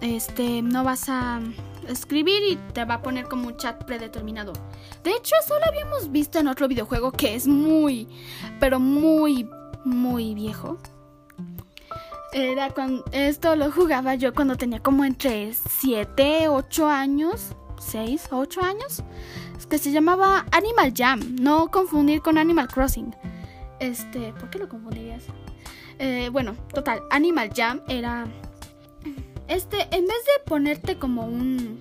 Este, 0.00 0.62
no 0.62 0.84
vas 0.84 1.08
a 1.08 1.40
escribir 1.88 2.42
y 2.48 2.56
te 2.72 2.84
va 2.84 2.94
a 2.94 3.02
poner 3.02 3.26
como 3.26 3.48
un 3.48 3.56
chat 3.56 3.84
predeterminado. 3.84 4.52
De 5.02 5.10
hecho, 5.10 5.34
solo 5.46 5.64
habíamos 5.66 6.10
visto 6.10 6.38
en 6.38 6.48
otro 6.48 6.68
videojuego 6.68 7.12
que 7.12 7.34
es 7.34 7.46
muy, 7.46 8.08
pero 8.60 8.78
muy, 8.78 9.48
muy 9.84 10.34
viejo. 10.34 10.78
Era 12.32 12.70
cuando 12.70 13.04
esto 13.12 13.56
lo 13.56 13.72
jugaba 13.72 14.14
yo 14.14 14.34
cuando 14.34 14.56
tenía 14.56 14.80
como 14.80 15.04
entre 15.04 15.52
7, 15.52 16.48
8 16.48 16.88
años, 16.88 17.54
6 17.80 18.28
o 18.32 18.38
8 18.38 18.60
años, 18.62 19.02
que 19.68 19.78
se 19.78 19.90
llamaba 19.90 20.46
Animal 20.52 20.92
Jam, 20.94 21.36
no 21.40 21.70
confundir 21.70 22.20
con 22.20 22.38
Animal 22.38 22.68
Crossing. 22.68 23.14
Este, 23.80 24.32
¿por 24.34 24.50
qué 24.50 24.58
lo 24.58 24.68
confundirías? 24.68 25.24
Eh, 25.98 26.28
bueno, 26.30 26.54
total, 26.72 27.02
Animal 27.10 27.50
Jam 27.54 27.82
era 27.88 28.26
este, 29.48 29.82
en 29.90 30.06
vez 30.06 30.24
de 30.24 30.44
ponerte 30.44 30.98
como 30.98 31.26
un... 31.26 31.78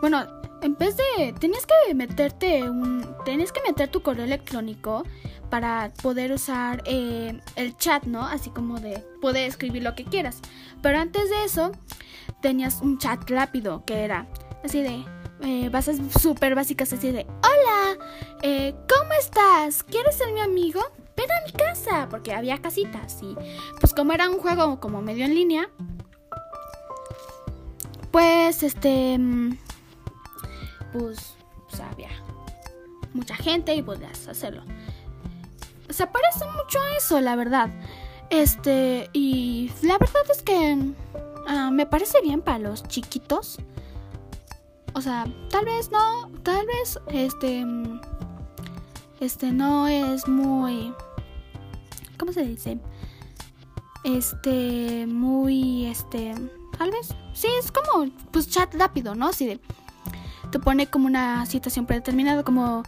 Bueno, 0.00 0.26
en 0.62 0.76
vez 0.76 0.96
de... 0.96 1.32
Tenías 1.38 1.66
que 1.66 1.94
meterte 1.94 2.68
un... 2.68 3.06
Tenías 3.24 3.52
que 3.52 3.60
meter 3.66 3.88
tu 3.88 4.02
correo 4.02 4.24
electrónico 4.24 5.04
para 5.50 5.92
poder 6.02 6.32
usar 6.32 6.82
eh, 6.86 7.40
el 7.56 7.76
chat, 7.76 8.04
¿no? 8.04 8.22
Así 8.22 8.50
como 8.50 8.80
de 8.80 8.98
poder 9.20 9.48
escribir 9.48 9.82
lo 9.82 9.94
que 9.94 10.04
quieras. 10.04 10.40
Pero 10.82 10.98
antes 10.98 11.30
de 11.30 11.44
eso, 11.44 11.72
tenías 12.40 12.80
un 12.80 12.98
chat 12.98 13.28
rápido 13.30 13.84
que 13.84 14.04
era 14.04 14.26
así 14.64 14.82
de... 14.82 15.04
Eh, 15.40 15.68
bases 15.68 16.00
súper 16.20 16.56
básicas 16.56 16.92
así 16.92 17.12
de... 17.12 17.24
Hola, 17.24 18.04
eh, 18.42 18.74
¿cómo 18.88 19.12
estás? 19.12 19.84
¿Quieres 19.84 20.16
ser 20.16 20.32
mi 20.32 20.40
amigo? 20.40 20.80
Ven 21.16 21.30
a 21.30 21.46
mi 21.46 21.52
casa, 21.52 22.08
porque 22.10 22.32
había 22.32 22.58
casitas 22.58 23.18
y 23.22 23.36
pues 23.80 23.92
como 23.92 24.12
era 24.12 24.28
un 24.28 24.38
juego 24.38 24.78
como 24.78 25.02
medio 25.02 25.24
en 25.24 25.34
línea, 25.34 25.68
pues 28.10 28.62
este 28.62 29.18
mm, 29.18 29.56
pues, 30.92 31.34
había 31.80 32.10
mucha 33.12 33.34
gente 33.36 33.74
y 33.74 33.82
podías 33.82 34.26
hacerlo. 34.28 34.62
Se 35.88 36.06
parece 36.06 36.44
mucho 36.44 36.80
a 36.80 36.96
eso 36.96 37.20
la 37.20 37.36
verdad. 37.36 37.70
Este 38.30 39.08
y 39.12 39.70
la 39.82 39.98
verdad 39.98 40.22
es 40.30 40.42
que 40.42 40.92
ah, 41.46 41.70
me 41.70 41.86
parece 41.86 42.20
bien 42.20 42.42
para 42.42 42.58
los 42.58 42.82
chiquitos. 42.84 43.58
O 44.94 45.00
sea 45.00 45.26
tal 45.50 45.64
vez 45.64 45.90
no 45.90 46.30
tal 46.42 46.66
vez 46.66 46.98
este 47.08 47.64
mm, 47.64 48.00
este 49.20 49.52
no 49.52 49.88
es 49.88 50.26
muy 50.28 50.92
cómo 52.18 52.32
se 52.32 52.42
dice 52.42 52.78
este 54.04 55.06
muy 55.06 55.86
este 55.86 56.34
tal 56.78 56.90
vez 56.90 57.14
Sí, 57.38 57.46
es 57.56 57.70
como, 57.70 58.10
pues 58.32 58.48
chat 58.50 58.74
rápido, 58.74 59.14
¿no? 59.14 59.28
Así 59.28 59.46
de, 59.46 59.60
te 60.50 60.58
pone 60.58 60.88
como 60.88 61.06
una 61.06 61.46
situación 61.46 61.86
predeterminada, 61.86 62.42
como 62.42 62.82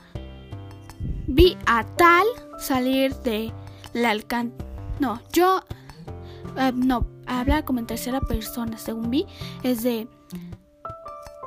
vi 1.28 1.56
a 1.66 1.84
tal 1.84 2.26
salir 2.58 3.14
de 3.18 3.52
la 3.92 4.10
alcan... 4.10 4.52
No, 4.98 5.20
yo, 5.32 5.62
eh, 6.56 6.72
no, 6.74 7.06
habla 7.28 7.64
como 7.64 7.78
en 7.78 7.86
tercera 7.86 8.20
persona, 8.20 8.76
según 8.76 9.08
vi, 9.08 9.24
es 9.62 9.84
de, 9.84 10.08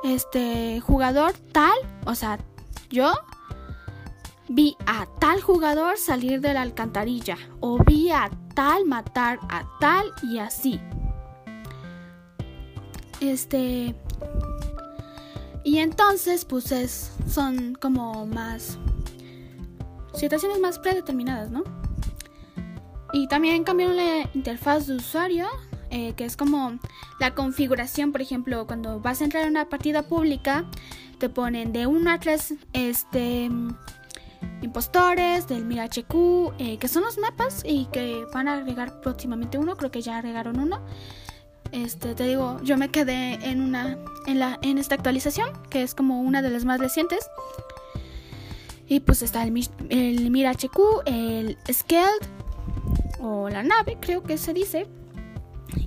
este, 0.02 0.80
jugador 0.80 1.34
tal, 1.52 1.76
o 2.06 2.14
sea, 2.14 2.38
yo 2.88 3.12
vi 4.48 4.78
a 4.86 5.06
tal 5.20 5.42
jugador 5.42 5.98
salir 5.98 6.40
de 6.40 6.54
la 6.54 6.62
alcantarilla, 6.62 7.36
o 7.60 7.78
vi 7.84 8.10
a 8.10 8.30
tal 8.54 8.86
matar 8.86 9.40
a 9.50 9.64
tal 9.78 10.06
y 10.22 10.38
así. 10.38 10.80
Este. 13.30 13.94
Y 15.64 15.78
entonces, 15.78 16.44
pues 16.44 16.70
es, 16.72 17.12
son 17.28 17.74
como 17.74 18.26
más. 18.26 18.78
Situaciones 20.12 20.60
más 20.60 20.78
predeterminadas, 20.78 21.50
¿no? 21.50 21.64
Y 23.12 23.26
también 23.28 23.64
cambiaron 23.64 23.96
la 23.96 24.28
interfaz 24.34 24.86
de 24.86 24.96
usuario, 24.96 25.46
eh, 25.90 26.14
que 26.16 26.24
es 26.24 26.36
como 26.36 26.78
la 27.18 27.34
configuración, 27.34 28.12
por 28.12 28.20
ejemplo, 28.20 28.66
cuando 28.66 29.00
vas 29.00 29.20
a 29.20 29.24
entrar 29.24 29.44
a 29.44 29.48
una 29.48 29.68
partida 29.68 30.02
pública, 30.02 30.64
te 31.18 31.28
ponen 31.28 31.72
de 31.72 31.86
1 31.86 32.10
a 32.10 32.18
3 32.18 32.54
este, 32.72 33.50
impostores, 34.62 35.48
del 35.48 35.64
MiraHQ, 35.64 36.54
eh, 36.58 36.78
que 36.78 36.88
son 36.88 37.04
los 37.04 37.18
mapas 37.18 37.62
y 37.64 37.86
que 37.86 38.24
van 38.32 38.48
a 38.48 38.54
agregar 38.54 39.00
próximamente 39.00 39.58
uno, 39.58 39.76
creo 39.76 39.90
que 39.90 40.02
ya 40.02 40.18
agregaron 40.18 40.58
uno. 40.58 40.80
Este, 41.74 42.14
te 42.14 42.22
digo, 42.22 42.60
yo 42.62 42.76
me 42.76 42.88
quedé 42.88 43.34
en 43.50 43.60
una 43.60 43.98
en 44.28 44.38
la 44.38 44.60
en 44.62 44.78
esta 44.78 44.94
actualización, 44.94 45.50
que 45.70 45.82
es 45.82 45.92
como 45.92 46.20
una 46.20 46.40
de 46.40 46.48
las 46.48 46.64
más 46.64 46.78
recientes. 46.78 47.28
Y 48.86 49.00
pues 49.00 49.22
está 49.22 49.42
el, 49.42 49.68
el 49.88 50.30
Miracheku, 50.30 51.02
el 51.04 51.58
Skeld, 51.70 52.22
o 53.18 53.48
la 53.48 53.64
nave, 53.64 53.98
creo 54.00 54.22
que 54.22 54.38
se 54.38 54.52
dice, 54.52 54.86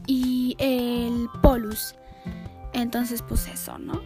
y 0.08 0.58
el 0.60 1.30
Polus. 1.42 1.96
Entonces, 2.74 3.22
pues 3.22 3.48
eso, 3.48 3.78
¿no? 3.78 4.02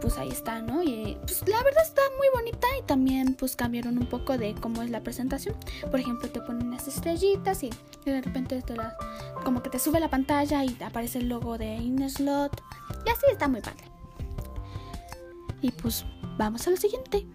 Pues 0.00 0.18
ahí 0.18 0.28
está, 0.28 0.60
¿no? 0.60 0.82
Y 0.82 1.16
pues 1.22 1.46
la 1.48 1.62
verdad 1.62 1.82
está 1.84 2.02
muy 2.18 2.28
bonita 2.34 2.66
y 2.78 2.82
también 2.82 3.34
pues 3.34 3.56
cambiaron 3.56 3.98
un 3.98 4.06
poco 4.06 4.36
de 4.36 4.54
cómo 4.54 4.82
es 4.82 4.90
la 4.90 5.02
presentación. 5.02 5.54
Por 5.90 6.00
ejemplo, 6.00 6.28
te 6.28 6.40
ponen 6.40 6.68
unas 6.68 6.88
estrellitas 6.88 7.62
y 7.62 7.70
de 8.04 8.20
repente 8.20 8.60
te 8.62 8.76
las, 8.76 8.94
como 9.44 9.62
que 9.62 9.70
te 9.70 9.78
sube 9.78 10.00
la 10.00 10.08
pantalla 10.08 10.64
y 10.64 10.76
aparece 10.82 11.18
el 11.18 11.28
logo 11.28 11.58
de 11.58 11.76
Innerslot. 11.76 12.60
Y 13.06 13.10
así 13.10 13.26
está 13.30 13.48
muy 13.48 13.60
padre. 13.60 13.84
Y 15.60 15.70
pues 15.70 16.04
vamos 16.36 16.66
a 16.66 16.70
lo 16.70 16.76
siguiente. 16.76 17.26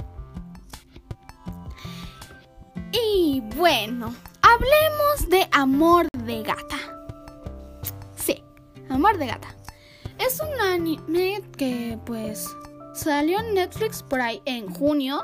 Y 2.92 3.42
bueno, 3.56 4.14
hablemos 4.42 5.30
de 5.30 5.48
Amor 5.52 6.08
de 6.26 6.44
Gata. 6.44 6.78
Sí, 8.16 8.44
Amor 8.90 9.18
de 9.18 9.28
Gata. 9.28 9.57
Es 10.20 10.40
un 10.42 10.60
anime 10.60 11.42
que 11.58 11.98
pues 12.06 12.48
salió 12.94 13.40
en 13.40 13.54
Netflix 13.54 14.02
por 14.04 14.22
ahí 14.22 14.42
en 14.46 14.68
junio, 14.74 15.22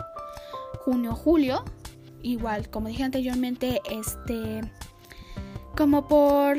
junio, 0.86 1.16
julio. 1.16 1.64
Igual, 2.22 2.70
como 2.70 2.88
dije 2.88 3.04
anteriormente, 3.04 3.82
este, 3.90 4.62
como 5.76 6.08
por... 6.08 6.58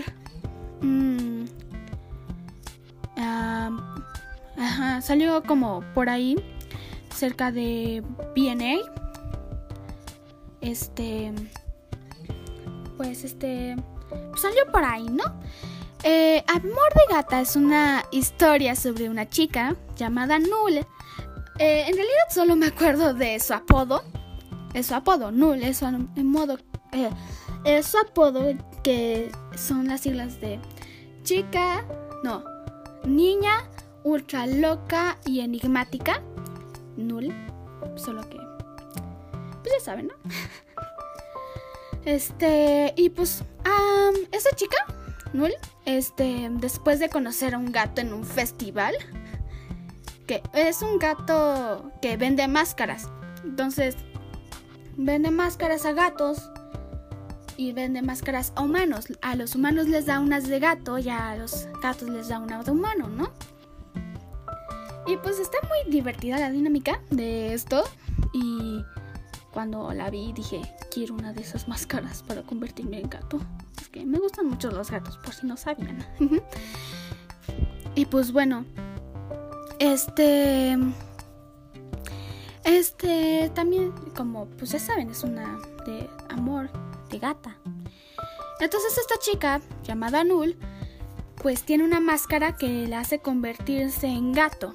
Mmm, 0.83 1.45
ajá, 4.57 5.01
salió 5.01 5.43
como 5.43 5.83
por 5.95 6.09
ahí, 6.09 6.37
cerca 7.15 7.53
de 7.53 8.03
BNA. 8.37 8.81
Este, 10.61 11.33
pues 12.97 13.25
este, 13.25 13.77
salió 14.37 14.71
por 14.73 14.85
ahí, 14.85 15.07
¿no? 15.07 15.25
Eh, 16.07 16.45
Amor 16.49 16.93
de 16.95 17.15
Gata 17.15 17.41
es 17.41 17.57
una 17.57 18.05
historia 18.11 18.77
sobre 18.77 19.09
una 19.09 19.27
chica 19.31 19.75
llamada 19.97 20.39
Null. 20.39 20.77
Eh, 21.59 21.87
en 21.87 21.95
realidad 21.95 22.29
solo 22.29 22.57
me 22.57 22.67
acuerdo 22.67 23.15
de 23.15 23.41
su 23.41 23.55
apodo. 23.55 24.05
Es 24.75 24.89
su 24.89 24.95
apodo, 24.95 25.33
Null, 25.33 25.63
es 25.63 25.79
su, 25.79 25.87
modo, 26.23 26.59
eh, 26.93 27.83
su 27.83 27.97
apodo 27.97 28.53
que 28.83 29.33
son 29.57 29.89
las 29.89 30.03
siglas 30.03 30.43
de 30.43 30.61
chica, 31.23 31.87
no, 32.23 32.45
niña, 33.05 33.71
ultra 34.03 34.47
loca 34.47 35.17
y 35.25 35.41
enigmática. 35.41 36.23
Null, 36.99 37.33
solo 37.97 38.29
que, 38.29 38.37
pues 39.63 39.75
ya 39.79 39.83
saben, 39.83 40.09
¿no? 40.09 40.15
Este, 42.05 42.93
y 42.99 43.09
pues, 43.09 43.43
esa 44.31 44.51
chica, 44.55 44.77
Null, 45.35 45.53
este, 45.85 46.49
después 46.49 47.01
de 47.01 47.09
conocer 47.09 47.55
a 47.55 47.59
un 47.59 47.73
gato 47.73 48.01
en 48.01 48.13
un 48.13 48.25
festival, 48.25 48.95
que 50.29 50.41
es 50.55 50.81
un 50.81 50.99
gato 51.01 51.91
que 52.01 52.17
vende 52.17 52.47
máscaras. 52.47 53.11
Entonces, 53.43 53.97
vende 54.97 55.33
máscaras 55.33 55.85
a 55.87 55.93
gatos 55.93 56.51
y 57.57 57.73
vende 57.73 58.01
máscaras 58.01 58.53
a 58.55 58.63
humanos. 58.63 59.09
A 59.23 59.35
los 59.35 59.57
humanos 59.57 59.89
les 59.89 60.07
da 60.07 60.21
unas 60.21 60.49
de 60.49 60.61
gato 60.61 60.99
y 60.99 61.09
a 61.09 61.35
los 61.35 61.67
gatos 61.83 62.09
les 62.09 62.29
da 62.29 62.39
una 62.39 62.63
de 62.63 62.71
humano, 62.71 63.09
¿no? 63.09 63.33
Y 65.09 65.17
pues 65.17 65.41
está 65.41 65.59
muy 65.63 65.93
divertida 65.93 66.39
la 66.39 66.51
dinámica 66.53 67.01
de 67.11 67.55
esto. 67.55 67.83
Y 68.33 68.85
cuando 69.53 69.93
la 69.93 70.11
vi 70.11 70.33
dije, 70.33 70.63
quiero 70.93 71.15
una 71.15 71.33
de 71.33 71.43
esas 71.43 71.67
máscaras 71.67 72.23
para 72.23 72.43
convertirme 72.43 73.01
en 73.01 73.11
gato. 73.11 73.41
Es 73.81 73.89
que 73.89 74.05
me 74.05 74.19
gustan 74.19 74.47
mucho 74.47 74.71
los 74.71 74.91
gatos, 74.91 75.19
por 75.19 75.35
si 75.35 75.47
no 75.47 75.57
sabían. 75.57 76.05
y 77.95 78.07
pues 78.07 78.33
bueno, 78.33 78.65
este... 79.79 80.77
Este 82.65 83.51
también, 83.55 83.93
como 84.17 84.47
pues 84.47 84.71
ya 84.71 84.79
saben, 84.79 85.11
es 85.11 85.23
una 85.23 85.59
de 85.85 86.09
amor 86.31 86.71
de 87.11 87.19
gata. 87.19 87.59
Entonces 88.59 88.97
esta 88.97 89.17
chica, 89.19 89.61
llamada 89.83 90.25
Null, 90.25 90.57
pues 91.43 91.65
tiene 91.65 91.85
una 91.85 92.01
máscara 92.01 92.57
que 92.57 92.89
la 92.89 93.01
hace 93.01 93.19
convertirse 93.19 94.07
en 94.07 94.33
gato. 94.33 94.75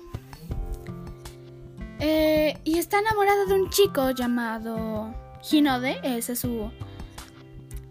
Eh, 2.00 2.58
y 2.64 2.78
está 2.78 3.00
enamorada 3.00 3.46
de 3.46 3.54
un 3.56 3.70
chico 3.70 4.12
llamado 4.12 5.14
Hinode, 5.50 6.00
ese 6.04 6.34
es 6.34 6.40
su. 6.40 6.72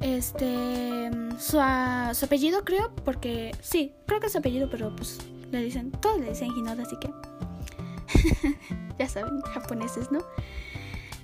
Este. 0.00 1.10
Su, 1.38 1.60
apellido, 1.60 2.64
creo, 2.64 2.94
porque. 3.04 3.52
Sí, 3.60 3.92
creo 4.06 4.20
que 4.20 4.26
es 4.26 4.32
su 4.32 4.38
apellido, 4.38 4.68
pero 4.70 4.94
pues 4.94 5.18
le 5.50 5.62
dicen. 5.62 5.90
Todos 5.92 6.20
le 6.20 6.30
dicen 6.30 6.48
Hinode, 6.48 6.82
así 6.82 6.96
que. 6.98 7.10
ya 8.98 9.08
saben, 9.08 9.40
japoneses, 9.42 10.10
¿no? 10.10 10.20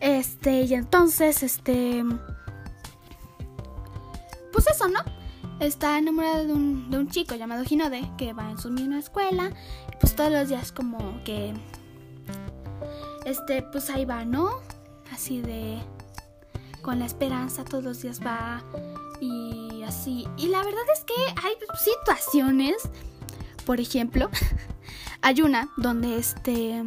Este, 0.00 0.62
y 0.62 0.74
entonces, 0.74 1.42
este. 1.42 2.04
Pues 4.52 4.66
eso, 4.68 4.88
¿no? 4.88 5.00
Está 5.60 5.98
enamorada 5.98 6.44
de 6.44 6.52
un, 6.52 6.90
de 6.90 6.98
un 6.98 7.08
chico 7.08 7.34
llamado 7.34 7.64
Hinode 7.68 8.10
que 8.18 8.32
va 8.32 8.50
en 8.50 8.58
su 8.58 8.70
misma 8.70 8.98
escuela. 8.98 9.50
Pues 10.00 10.14
todos 10.14 10.32
los 10.32 10.48
días, 10.48 10.72
como 10.72 11.22
que 11.24 11.54
este, 13.24 13.62
pues 13.62 13.88
ahí 13.90 14.04
va, 14.04 14.24
¿no? 14.24 14.50
Así 15.12 15.40
de 15.40 15.78
con 16.84 16.98
la 16.98 17.06
esperanza 17.06 17.64
todos 17.64 17.82
los 17.82 18.02
días 18.02 18.20
va 18.24 18.62
y 19.20 19.82
así. 19.84 20.28
Y 20.36 20.48
la 20.48 20.62
verdad 20.62 20.82
es 20.92 21.02
que 21.04 21.14
hay 21.42 21.54
situaciones, 21.82 22.76
por 23.64 23.80
ejemplo, 23.80 24.30
hay 25.22 25.40
una 25.40 25.70
donde 25.78 26.18
este 26.18 26.84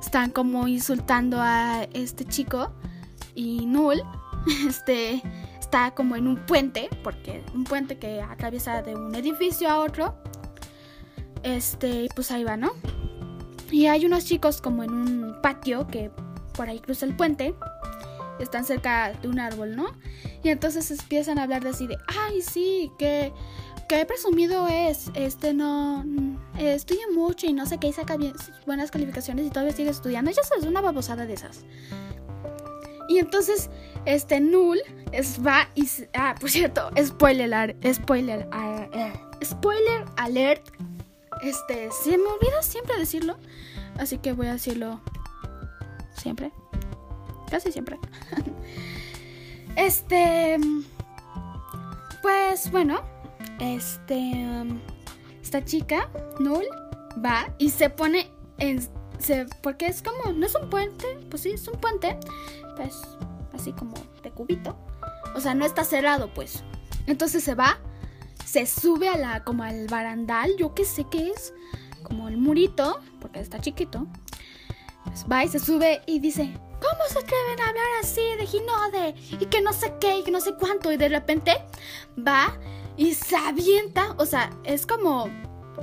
están 0.00 0.30
como 0.30 0.66
insultando 0.66 1.38
a 1.40 1.84
este 1.94 2.24
chico 2.24 2.72
y 3.34 3.66
Null 3.66 4.02
este 4.68 5.22
está 5.60 5.92
como 5.92 6.16
en 6.16 6.26
un 6.26 6.36
puente, 6.44 6.90
porque 7.04 7.44
un 7.54 7.64
puente 7.64 7.98
que 7.98 8.20
atraviesa 8.20 8.82
de 8.82 8.94
un 8.96 9.14
edificio 9.14 9.70
a 9.70 9.78
otro. 9.78 10.16
Este, 11.42 12.08
pues 12.16 12.32
ahí 12.32 12.42
va, 12.42 12.56
¿no? 12.56 12.72
Y 13.70 13.86
hay 13.86 14.04
unos 14.04 14.24
chicos 14.24 14.60
como 14.60 14.82
en 14.82 14.92
un 14.92 15.38
patio 15.42 15.86
que 15.86 16.10
por 16.54 16.68
ahí 16.68 16.80
cruza 16.80 17.06
el 17.06 17.14
puente. 17.14 17.54
Están 18.38 18.64
cerca 18.64 19.12
de 19.12 19.28
un 19.28 19.38
árbol, 19.38 19.76
¿no? 19.76 19.86
Y 20.42 20.50
entonces 20.50 20.90
empiezan 20.90 21.38
a 21.38 21.44
hablar 21.44 21.62
de 21.62 21.70
así 21.70 21.86
de, 21.86 21.96
ay, 22.06 22.42
sí, 22.42 22.90
que, 22.98 23.32
que 23.88 24.04
presumido 24.04 24.68
es, 24.68 25.10
este 25.14 25.54
no, 25.54 26.04
eh, 26.58 26.74
estudia 26.74 27.06
mucho 27.14 27.46
y 27.46 27.52
no 27.52 27.66
sé 27.66 27.78
qué, 27.78 27.88
y 27.88 27.92
saca 27.92 28.16
bien, 28.16 28.34
buenas 28.66 28.90
calificaciones 28.90 29.46
y 29.46 29.50
todavía 29.50 29.74
sigue 29.74 29.90
estudiando. 29.90 30.30
Ya 30.30 30.42
sabes, 30.42 30.64
una 30.64 30.80
babosada 30.80 31.26
de 31.26 31.34
esas. 31.34 31.64
Y 33.08 33.18
entonces, 33.18 33.70
este 34.04 34.40
Null 34.40 34.78
es, 35.12 35.44
va 35.44 35.68
y... 35.74 35.88
Ah, 36.14 36.34
por 36.38 36.50
cierto, 36.50 36.90
spoiler, 37.02 37.76
spoiler, 37.94 38.48
uh, 38.48 39.44
spoiler 39.44 40.04
alert 40.16 40.68
este, 41.42 41.90
se 41.90 42.16
me 42.16 42.24
olvida 42.24 42.62
siempre 42.62 42.98
decirlo, 42.98 43.36
así 43.98 44.18
que 44.18 44.32
voy 44.32 44.46
a 44.46 44.52
decirlo 44.52 45.00
siempre. 46.16 46.52
Casi 47.50 47.72
siempre. 47.72 47.98
este, 49.76 50.58
pues 52.22 52.70
bueno, 52.70 53.00
este, 53.60 54.32
esta 55.42 55.64
chica, 55.64 56.10
Null, 56.38 56.66
va 57.24 57.52
y 57.58 57.70
se 57.70 57.90
pone 57.90 58.30
en, 58.58 58.80
se, 59.18 59.46
porque 59.62 59.86
es 59.86 60.02
como, 60.02 60.32
no 60.32 60.46
es 60.46 60.54
un 60.54 60.68
puente, 60.70 61.06
pues 61.30 61.42
sí, 61.42 61.50
es 61.50 61.66
un 61.68 61.80
puente, 61.80 62.18
pues 62.76 63.00
así 63.52 63.72
como 63.72 63.94
de 64.22 64.30
cubito. 64.30 64.76
O 65.34 65.40
sea, 65.40 65.54
no 65.54 65.66
está 65.66 65.84
cerrado, 65.84 66.32
pues. 66.32 66.64
Entonces 67.06 67.44
se 67.44 67.54
va 67.54 67.78
se 68.46 68.64
sube 68.64 69.08
a 69.08 69.18
la, 69.18 69.44
como 69.44 69.64
al 69.64 69.88
barandal, 69.88 70.56
yo 70.56 70.72
qué 70.72 70.84
sé 70.84 71.04
qué 71.10 71.30
es, 71.30 71.52
como 72.04 72.28
el 72.28 72.38
murito, 72.38 73.00
porque 73.20 73.40
está 73.40 73.60
chiquito. 73.60 74.06
Pues 75.04 75.26
va 75.30 75.44
y 75.44 75.48
se 75.48 75.58
sube 75.58 76.00
y 76.06 76.20
dice, 76.20 76.54
¿cómo 76.80 77.02
se 77.08 77.18
atreven 77.18 77.60
a 77.60 77.68
hablar 77.68 77.86
así 78.00 78.22
de 78.36 78.44
Hinode? 78.44 79.14
Y 79.40 79.46
que 79.46 79.60
no 79.60 79.72
sé 79.72 79.94
qué, 80.00 80.18
y 80.18 80.22
que 80.22 80.30
no 80.30 80.40
sé 80.40 80.54
cuánto. 80.54 80.92
Y 80.92 80.96
de 80.96 81.08
repente 81.08 81.56
va 82.16 82.58
y 82.96 83.14
se 83.14 83.36
avienta, 83.36 84.14
o 84.18 84.26
sea, 84.26 84.50
es 84.64 84.86
como 84.86 85.28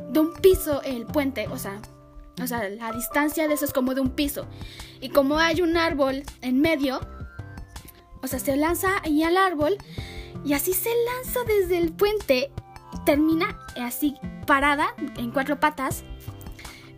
de 0.09 0.19
un 0.19 0.33
piso 0.33 0.81
el 0.81 1.05
puente, 1.05 1.47
o 1.47 1.57
sea, 1.57 1.79
o 2.41 2.47
sea, 2.47 2.67
la 2.69 2.91
distancia 2.91 3.47
de 3.47 3.53
eso 3.53 3.65
es 3.65 3.73
como 3.73 3.93
de 3.93 4.01
un 4.01 4.09
piso. 4.09 4.47
Y 5.01 5.09
como 5.09 5.37
hay 5.37 5.61
un 5.61 5.77
árbol 5.77 6.23
en 6.41 6.61
medio, 6.61 6.99
o 8.21 8.27
sea, 8.27 8.39
se 8.39 8.55
lanza 8.55 9.01
ahí 9.03 9.23
al 9.23 9.37
árbol 9.37 9.77
y 10.43 10.53
así 10.53 10.73
se 10.73 10.89
lanza 11.05 11.41
desde 11.45 11.77
el 11.77 11.93
puente 11.93 12.51
termina 13.05 13.59
así 13.75 14.15
parada 14.45 14.95
en 15.17 15.31
cuatro 15.31 15.59
patas. 15.59 16.03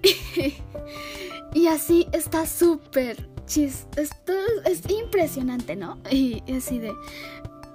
y 1.54 1.68
así 1.68 2.08
está 2.12 2.46
súper, 2.46 3.30
chis, 3.46 3.88
esto 3.96 4.34
es 4.66 4.82
impresionante, 4.90 5.76
¿no? 5.76 5.98
Y 6.12 6.42
así 6.52 6.80
de, 6.80 6.94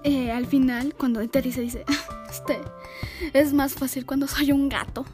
eh, 0.05 0.31
al 0.31 0.47
final, 0.47 0.95
cuando 0.95 1.27
Terry 1.29 1.53
se 1.53 1.61
dice, 1.63 1.85
este, 2.31 2.61
es 3.33 3.53
más 3.53 3.75
fácil 3.75 4.07
cuando 4.07 4.27
soy 4.27 4.53
un 4.53 4.69
gato. 4.69 5.05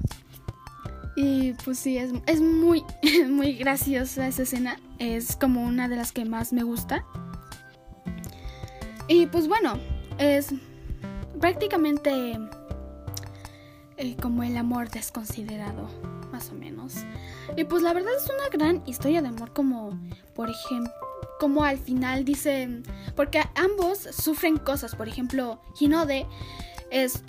Y 1.16 1.55
pues 1.64 1.79
sí, 1.79 1.97
es, 1.97 2.12
es 2.27 2.40
muy, 2.40 2.85
muy 3.29 3.55
graciosa 3.55 4.29
esa 4.29 4.42
escena. 4.42 4.79
Es 4.99 5.37
como 5.37 5.62
una 5.62 5.88
de 5.88 5.97
las 5.97 6.12
que 6.12 6.25
más 6.25 6.53
me 6.53 6.62
gusta. 6.62 7.05
Y 9.09 9.27
pues 9.27 9.49
bueno, 9.49 9.79
es 10.19 10.49
prácticamente 11.40 12.38
eh, 13.97 14.16
como 14.21 14.42
el 14.42 14.57
amor 14.57 14.90
desconsiderado, 14.90 15.88
más 16.33 16.51
o 16.51 16.55
menos. 16.55 16.95
Y 17.57 17.65
pues 17.65 17.83
la 17.83 17.93
verdad 17.93 18.12
es 18.17 18.25
una 18.25 18.49
gran 18.51 18.83
historia 18.87 19.23
de 19.23 19.29
amor 19.29 19.53
como, 19.53 19.99
por 20.35 20.51
ejemplo, 20.51 20.93
como 21.39 21.65
al 21.65 21.79
final 21.79 22.25
dicen, 22.25 22.83
porque 23.15 23.43
ambos 23.55 23.99
sufren 23.99 24.59
cosas, 24.59 24.95
por 24.95 25.09
ejemplo, 25.09 25.61
Hinode 25.79 26.27
es 26.91 27.23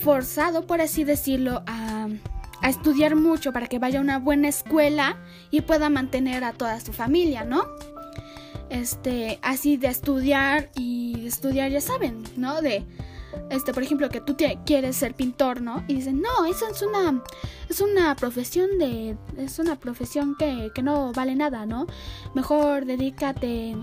forzado, 0.00 0.66
por 0.66 0.80
así 0.80 1.04
decirlo, 1.04 1.62
a, 1.66 2.08
a, 2.62 2.68
estudiar 2.68 3.16
mucho 3.16 3.52
para 3.52 3.66
que 3.66 3.78
vaya 3.78 3.98
a 3.98 4.02
una 4.02 4.18
buena 4.18 4.48
escuela 4.48 5.18
y 5.50 5.62
pueda 5.62 5.90
mantener 5.90 6.44
a 6.44 6.52
toda 6.52 6.80
su 6.80 6.92
familia, 6.92 7.44
¿no? 7.44 7.64
Este, 8.70 9.40
así 9.42 9.76
de 9.76 9.88
estudiar 9.88 10.70
y 10.76 11.26
estudiar, 11.26 11.70
ya 11.70 11.80
saben, 11.80 12.22
¿no? 12.36 12.62
De 12.62 12.84
este, 13.50 13.72
por 13.72 13.82
ejemplo, 13.82 14.08
que 14.08 14.20
tú 14.20 14.36
quieres 14.64 14.96
ser 14.96 15.14
pintor, 15.14 15.60
¿no? 15.60 15.84
Y 15.88 15.94
dicen, 15.94 16.20
no, 16.20 16.44
eso 16.44 16.68
es 16.68 16.82
una, 16.82 17.22
es 17.68 17.80
una 17.80 18.14
profesión 18.16 18.78
de, 18.78 19.16
es 19.36 19.58
una 19.58 19.76
profesión 19.76 20.36
que, 20.38 20.70
que 20.74 20.82
no 20.82 21.12
vale 21.12 21.34
nada, 21.34 21.66
¿no? 21.66 21.86
Mejor 22.34 22.84
dedícate, 22.84 23.76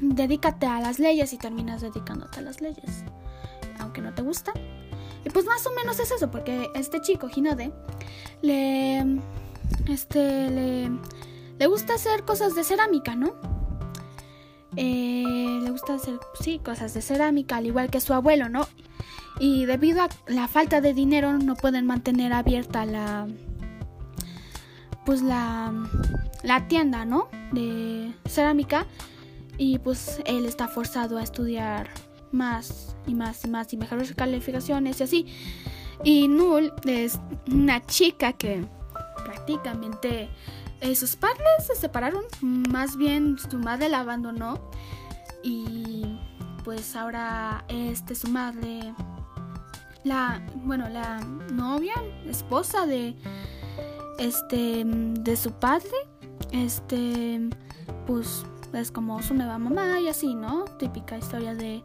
dedícate 0.00 0.66
a 0.66 0.80
las 0.80 0.98
leyes 0.98 1.32
y 1.32 1.38
terminas 1.38 1.80
dedicándote 1.80 2.38
a 2.38 2.42
las 2.42 2.60
leyes, 2.60 3.04
aunque 3.78 4.00
no 4.00 4.14
te 4.14 4.22
gusta. 4.22 4.52
Y 5.24 5.30
pues 5.30 5.44
más 5.44 5.66
o 5.66 5.72
menos 5.72 5.98
es 5.98 6.10
eso, 6.10 6.30
porque 6.30 6.70
este 6.74 7.00
chico, 7.00 7.28
Hinode, 7.34 7.72
le, 8.42 9.04
este, 9.88 10.50
le, 10.50 10.90
le 11.58 11.66
gusta 11.66 11.94
hacer 11.94 12.24
cosas 12.24 12.54
de 12.54 12.62
cerámica, 12.62 13.16
¿no? 13.16 13.55
Eh, 14.76 15.60
le 15.62 15.70
gusta 15.70 15.94
hacer, 15.94 16.18
sí, 16.40 16.58
cosas 16.58 16.94
de 16.94 17.00
cerámica, 17.02 17.56
al 17.56 17.66
igual 17.66 17.90
que 17.90 18.00
su 18.00 18.12
abuelo, 18.12 18.48
¿no? 18.48 18.66
Y 19.38 19.66
debido 19.66 20.02
a 20.02 20.08
la 20.26 20.48
falta 20.48 20.80
de 20.80 20.94
dinero 20.94 21.38
no 21.38 21.56
pueden 21.56 21.86
mantener 21.86 22.32
abierta 22.32 22.86
la, 22.86 23.26
pues 25.04 25.22
la, 25.22 25.72
la 26.42 26.68
tienda, 26.68 27.04
¿no? 27.04 27.28
De 27.52 28.12
cerámica. 28.26 28.86
Y 29.58 29.78
pues 29.78 30.20
él 30.26 30.44
está 30.44 30.68
forzado 30.68 31.16
a 31.18 31.22
estudiar 31.22 31.88
más 32.32 32.96
y 33.06 33.14
más 33.14 33.44
y 33.44 33.48
más 33.48 33.72
y 33.72 33.76
mejorar 33.76 34.06
sus 34.06 34.16
calificaciones 34.16 35.00
y 35.00 35.02
así. 35.02 35.26
Y 36.04 36.28
Null 36.28 36.72
es 36.84 37.18
una 37.50 37.84
chica 37.86 38.32
que 38.34 38.64
prácticamente 39.24 40.28
eh, 40.80 40.94
sus 40.94 41.16
padres 41.16 41.66
se 41.66 41.74
separaron, 41.74 42.24
más 42.40 42.96
bien 42.96 43.38
su 43.38 43.58
madre 43.58 43.88
la 43.88 44.00
abandonó 44.00 44.70
y 45.42 46.18
pues 46.64 46.96
ahora 46.96 47.64
este 47.68 48.14
su 48.14 48.28
madre 48.28 48.92
la 50.04 50.42
bueno 50.56 50.88
la 50.88 51.20
novia 51.52 51.94
esposa 52.26 52.86
de 52.86 53.16
este 54.18 54.82
de 54.84 55.36
su 55.36 55.52
padre 55.52 55.92
este 56.50 57.48
pues 58.06 58.44
es 58.72 58.90
como 58.90 59.22
su 59.22 59.34
nueva 59.34 59.58
mamá 59.58 60.00
y 60.00 60.08
así 60.08 60.34
no 60.34 60.64
típica 60.78 61.16
historia 61.16 61.54
de 61.54 61.84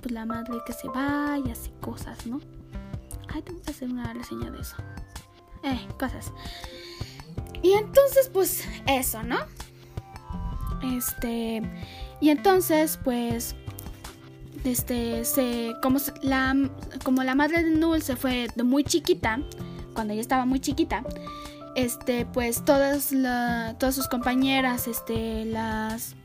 pues 0.00 0.12
la 0.12 0.24
madre 0.26 0.58
que 0.64 0.72
se 0.72 0.88
va 0.88 1.38
y 1.44 1.50
así 1.50 1.72
cosas 1.80 2.26
no 2.26 2.40
ay 3.34 3.42
tengo 3.42 3.60
que 3.62 3.70
hacer 3.70 3.88
una 3.88 4.12
reseña 4.12 4.50
de 4.50 4.60
eso. 4.60 4.76
Eh 5.62 5.88
cosas 5.98 6.32
y 7.62 7.72
entonces, 7.72 8.30
pues, 8.32 8.64
eso, 8.86 9.22
¿no? 9.22 9.38
Este. 10.82 11.62
Y 12.20 12.30
entonces, 12.30 12.98
pues. 13.02 13.54
Este. 14.64 15.74
Como 15.82 15.98
la. 16.22 16.54
Como 17.04 17.22
la 17.22 17.34
madre 17.34 17.62
de 17.62 17.70
Null 17.70 18.02
se 18.02 18.16
fue 18.16 18.48
de 18.54 18.62
muy 18.62 18.84
chiquita. 18.84 19.40
Cuando 19.94 20.12
ella 20.12 20.22
estaba 20.22 20.44
muy 20.44 20.60
chiquita. 20.60 21.04
Este. 21.74 22.26
Pues 22.26 22.64
todas 22.64 23.10
todas 23.78 23.94
sus 23.94 24.08
compañeras. 24.08 24.88
Este. 24.88 25.44
Las. 25.44 26.16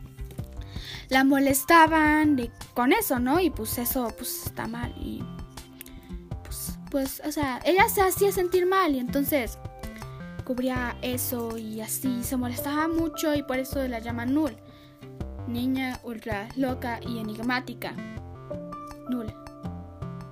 La 1.09 1.23
molestaban 1.23 2.49
con 2.73 2.91
eso, 2.91 3.19
¿no? 3.19 3.39
Y 3.39 3.51
pues 3.51 3.77
eso, 3.77 4.11
pues 4.17 4.45
está 4.47 4.67
mal. 4.67 4.93
Y. 4.97 5.23
Pues. 6.43 6.77
Pues. 6.91 7.21
O 7.25 7.31
sea. 7.31 7.59
Ella 7.65 7.87
se 7.89 8.01
hacía 8.01 8.31
sentir 8.31 8.65
mal. 8.65 8.95
Y 8.95 8.99
entonces 8.99 9.57
cubría 10.45 10.95
eso 11.01 11.57
y 11.57 11.81
así 11.81 12.23
se 12.23 12.37
molestaba 12.37 12.87
mucho 12.87 13.33
y 13.35 13.43
por 13.43 13.57
eso 13.57 13.85
la 13.87 13.99
llaman 13.99 14.33
Null. 14.33 14.55
Niña 15.47 15.99
ultra 16.03 16.47
loca 16.55 16.99
y 17.05 17.19
enigmática. 17.19 17.93
Null. 19.09 19.33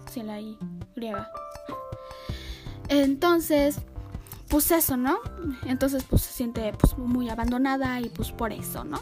Sin 0.10 0.28
la 0.28 0.40
I 0.40 0.58
griega. 0.96 1.30
Entonces, 2.88 3.78
pues 4.50 4.70
eso, 4.72 4.98
¿no? 4.98 5.18
Entonces, 5.66 6.04
pues 6.04 6.22
se 6.22 6.32
siente 6.32 6.72
pues, 6.80 6.98
muy 6.98 7.30
abandonada 7.30 8.00
y 8.00 8.10
pues 8.10 8.32
por 8.32 8.54
eso, 8.54 8.84
¿no? 8.84 9.00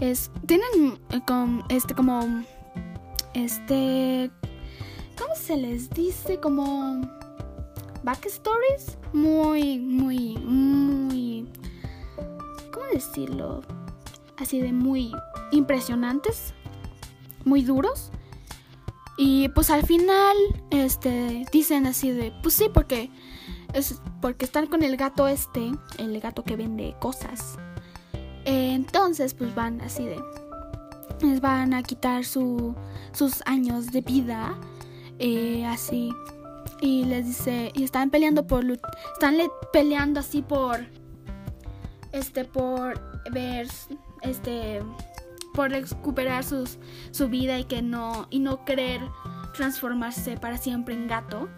Es, 0.00 0.30
tienen 0.46 1.00
eh, 1.10 1.20
con, 1.24 1.64
este 1.68 1.94
como, 1.94 2.44
este, 3.34 4.30
¿cómo 5.16 5.34
se 5.36 5.56
les 5.56 5.88
dice? 5.90 6.40
Como 6.40 7.00
backstories 8.02 8.98
muy, 9.12 9.78
muy, 9.78 10.36
muy, 10.38 11.48
¿cómo 12.72 12.86
decirlo? 12.92 13.62
Así 14.36 14.60
de 14.60 14.72
muy 14.72 15.12
impresionantes, 15.50 16.54
muy 17.44 17.62
duros. 17.62 18.10
Y 19.18 19.48
pues 19.50 19.70
al 19.70 19.84
final, 19.86 20.36
este, 20.70 21.44
dicen 21.52 21.86
así 21.86 22.10
de, 22.10 22.32
pues 22.42 22.54
sí, 22.54 22.66
porque 22.72 23.10
es 23.74 24.00
porque 24.20 24.44
están 24.44 24.66
con 24.66 24.82
el 24.82 24.96
gato 24.96 25.28
este, 25.28 25.72
el 25.98 26.20
gato 26.20 26.44
que 26.44 26.56
vende 26.56 26.94
cosas. 27.00 27.58
entonces, 28.44 29.34
pues 29.34 29.54
van 29.54 29.80
así 29.82 30.04
de, 30.04 30.20
les 31.20 31.40
van 31.40 31.74
a 31.74 31.82
quitar 31.82 32.24
su, 32.24 32.74
sus 33.12 33.42
años 33.46 33.92
de 33.92 34.00
vida, 34.00 34.58
eh, 35.18 35.64
así 35.66 36.12
y 36.80 37.04
les 37.04 37.26
dice 37.26 37.70
y 37.74 37.84
están 37.84 38.10
peleando 38.10 38.46
por 38.46 38.64
están 38.64 39.36
peleando 39.72 40.20
así 40.20 40.42
por 40.42 40.80
este 42.12 42.44
por 42.44 43.00
ver 43.30 43.68
este 44.22 44.82
por 45.54 45.70
recuperar 45.70 46.44
sus, 46.44 46.78
su 47.10 47.28
vida 47.28 47.58
y 47.58 47.64
que 47.64 47.82
no 47.82 48.26
y 48.30 48.38
no 48.38 48.64
querer 48.64 49.00
transformarse 49.54 50.36
para 50.38 50.56
siempre 50.58 50.94
en 50.94 51.08
gato 51.08 51.48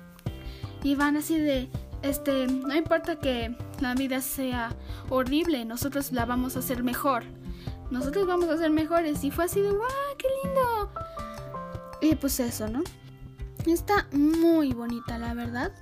y 0.83 0.95
van 0.95 1.17
así 1.17 1.39
de 1.39 1.69
este 2.03 2.47
no 2.47 2.75
importa 2.75 3.19
que 3.19 3.57
la 3.81 3.95
vida 3.95 4.21
sea 4.21 4.75
horrible 5.09 5.65
nosotros 5.65 6.13
la 6.13 6.27
vamos 6.27 6.57
a 6.57 6.59
hacer 6.59 6.83
mejor 6.83 7.25
nosotros 7.91 8.27
vamos 8.27 8.49
a 8.49 8.57
ser 8.57 8.71
mejores 8.71 9.23
y 9.25 9.31
fue 9.31 9.45
así 9.45 9.61
de 9.61 9.71
¡guau! 9.71 9.89
¡Qué 10.19 10.27
lindo! 10.43 10.91
Y 12.01 12.15
pues 12.17 12.41
eso, 12.41 12.69
¿no? 12.69 12.83
Está 13.67 14.07
muy 14.13 14.73
bonita, 14.73 15.19
la 15.19 15.35
verdad. 15.35 15.73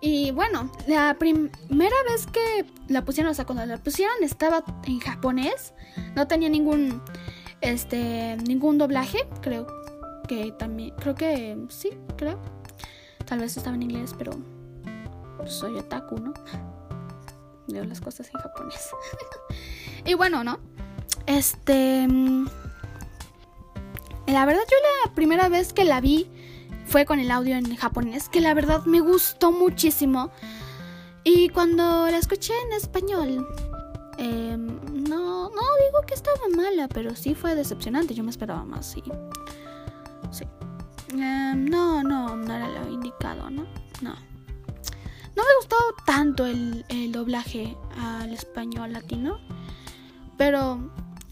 Y 0.00 0.32
bueno, 0.32 0.70
la 0.86 1.16
primera 1.18 1.96
vez 2.08 2.26
que 2.26 2.66
la 2.88 3.04
pusieron, 3.04 3.30
o 3.30 3.34
sea, 3.34 3.46
cuando 3.46 3.64
la 3.64 3.78
pusieron 3.78 4.16
estaba 4.22 4.64
en 4.84 4.98
japonés. 4.98 5.72
No 6.16 6.26
tenía 6.26 6.48
ningún, 6.48 7.00
este, 7.60 8.36
ningún 8.46 8.78
doblaje. 8.78 9.28
Creo 9.40 9.66
que 10.26 10.52
también, 10.52 10.94
creo 10.96 11.14
que 11.14 11.56
sí, 11.68 11.90
creo. 12.16 12.40
Tal 13.26 13.38
vez 13.38 13.56
estaba 13.56 13.76
en 13.76 13.82
inglés, 13.84 14.14
pero 14.18 14.32
soy 15.46 15.76
otaku, 15.76 16.18
¿no? 16.18 16.34
Veo 17.68 17.84
las 17.84 18.00
cosas 18.00 18.28
en 18.34 18.40
japonés. 18.40 18.90
y 20.04 20.14
bueno, 20.14 20.42
¿no? 20.44 20.58
Este... 21.26 22.06
Mm, 22.08 22.46
la 24.26 24.46
verdad 24.46 24.62
yo 24.70 24.76
la 25.04 25.14
primera 25.14 25.48
vez 25.48 25.72
que 25.72 25.84
la 25.84 26.00
vi 26.00 26.30
fue 26.92 27.06
con 27.06 27.18
el 27.18 27.30
audio 27.30 27.56
en 27.56 27.74
japonés, 27.74 28.28
que 28.28 28.40
la 28.40 28.52
verdad 28.52 28.84
me 28.84 29.00
gustó 29.00 29.50
muchísimo. 29.50 30.30
Y 31.24 31.48
cuando 31.48 32.06
la 32.10 32.18
escuché 32.18 32.52
en 32.66 32.72
español, 32.74 33.48
em, 34.18 34.66
no, 35.08 35.48
no 35.48 35.62
digo 35.86 36.02
que 36.06 36.14
estaba 36.14 36.38
mala, 36.54 36.88
pero 36.88 37.16
sí 37.16 37.34
fue 37.34 37.54
decepcionante. 37.54 38.14
Yo 38.14 38.22
me 38.22 38.30
esperaba 38.30 38.64
más, 38.64 38.86
sí. 38.86 39.02
Sí. 40.30 40.44
Em, 41.12 41.64
no, 41.64 42.02
no, 42.02 42.36
no 42.36 42.54
era 42.54 42.68
lo 42.68 42.92
indicado, 42.92 43.48
¿no? 43.48 43.62
No. 44.02 44.14
No 45.34 45.42
me 45.44 45.56
gustó 45.58 45.76
tanto 46.04 46.44
el, 46.44 46.84
el 46.90 47.10
doblaje 47.10 47.74
al 47.98 48.32
español 48.32 48.92
latino. 48.92 49.38
Pero 50.36 50.78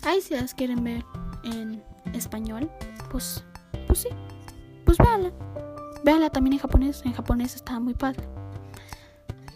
Ahí 0.03 0.21
si 0.23 0.35
las 0.35 0.55
quieren 0.55 0.83
ver 0.83 1.05
en 1.45 1.83
español, 2.15 2.71
pues, 3.11 3.45
pues 3.87 4.01
sí, 4.01 4.09
pues 4.91 4.99
véanla. 4.99 5.31
Véanla 6.03 6.31
también 6.31 6.55
en 6.55 6.59
japonés, 6.59 7.03
en 7.05 7.13
japonés 7.13 7.55
está 7.55 7.79
muy 7.79 7.95
padre. 7.95 8.29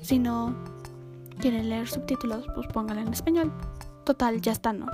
Si 0.00 0.20
no 0.20 0.54
quieren 1.40 1.68
leer 1.70 1.88
subtítulos, 1.88 2.46
pues 2.54 2.68
pónganla 2.68 3.02
en 3.02 3.12
español. 3.12 3.52
Total, 4.04 4.40
ya 4.40 4.52
está, 4.52 4.72
¿no? 4.72 4.86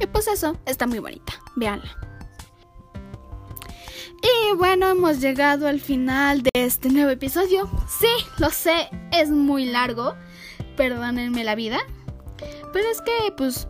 Y 0.00 0.06
pues 0.06 0.28
eso, 0.28 0.56
está 0.64 0.86
muy 0.86 0.98
bonita, 0.98 1.34
véanla. 1.56 1.94
Y 4.22 4.56
bueno, 4.56 4.88
hemos 4.88 5.20
llegado 5.20 5.68
al 5.68 5.80
final 5.80 6.42
de 6.42 6.50
este 6.54 6.88
nuevo 6.88 7.10
episodio. 7.10 7.68
Sí, 7.86 8.08
lo 8.38 8.48
sé, 8.48 8.88
es 9.12 9.28
muy 9.28 9.66
largo. 9.66 10.14
Perdónenme 10.74 11.44
la 11.44 11.54
vida. 11.54 11.80
Pero 12.72 12.88
es 12.88 13.02
que, 13.02 13.32
pues, 13.36 13.68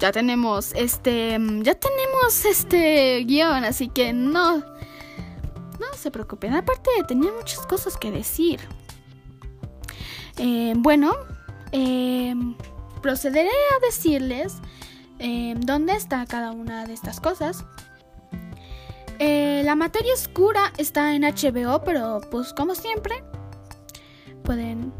ya 0.00 0.12
tenemos 0.12 0.72
este. 0.74 1.38
Ya 1.62 1.74
tenemos 1.74 2.44
este 2.44 3.22
guion, 3.24 3.64
así 3.64 3.88
que 3.88 4.12
no. 4.12 4.58
No 4.58 5.86
se 5.94 6.10
preocupen. 6.10 6.54
Aparte, 6.54 6.90
tenía 7.06 7.30
muchas 7.32 7.60
cosas 7.66 7.96
que 7.96 8.10
decir. 8.10 8.60
Eh, 10.38 10.72
bueno, 10.76 11.12
eh, 11.72 12.34
procederé 13.02 13.48
a 13.48 13.86
decirles 13.86 14.56
eh, 15.18 15.54
dónde 15.58 15.94
está 15.94 16.24
cada 16.26 16.50
una 16.50 16.86
de 16.86 16.94
estas 16.94 17.20
cosas. 17.20 17.64
la 19.18 19.74
materia 19.76 20.14
oscura 20.14 20.72
está 20.78 21.14
en 21.14 21.22
HBO, 21.22 21.82
pero 21.84 22.20
pues 22.30 22.54
como 22.54 22.74
siempre, 22.74 23.22
pueden 24.44 24.92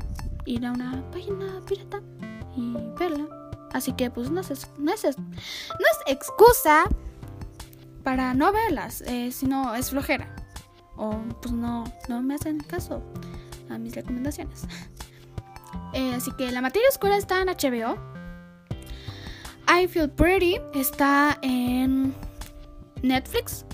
ir 0.45 0.67
a 0.67 0.73
una 0.73 1.03
página 1.11 1.61
pirata 1.67 2.03
y 2.57 2.75
verla. 2.99 3.40
Así 3.73 3.93
que 3.93 4.11
pues 4.11 4.31
no 4.31 4.41
es, 4.41 4.71
no 4.79 4.93
es, 4.93 5.05
no 5.05 5.33
es 5.33 5.99
excusa 6.07 6.85
para 8.03 8.35
no 8.35 8.53
verlas, 8.53 9.03
eh, 9.03 9.31
sino 9.33 9.75
es 9.75 9.91
flojera. 9.91 10.35
O 10.97 11.17
pues 11.41 11.53
no, 11.53 11.85
no 12.09 12.23
me 12.23 12.35
hacen 12.35 12.59
caso 12.61 13.03
a 13.69 13.79
mis 13.79 13.95
recomendaciones. 13.95 14.63
Eh, 15.93 16.15
así 16.15 16.31
que 16.37 16.51
la 16.53 16.61
materia 16.61 16.89
oscura 16.89 17.17
está 17.17 17.43
en 17.43 17.49
HBO. 17.49 17.97
I 19.69 19.87
Feel 19.89 20.11
Pretty 20.11 20.61
está 20.75 21.39
en 21.43 22.15
Netflix. 23.03 23.65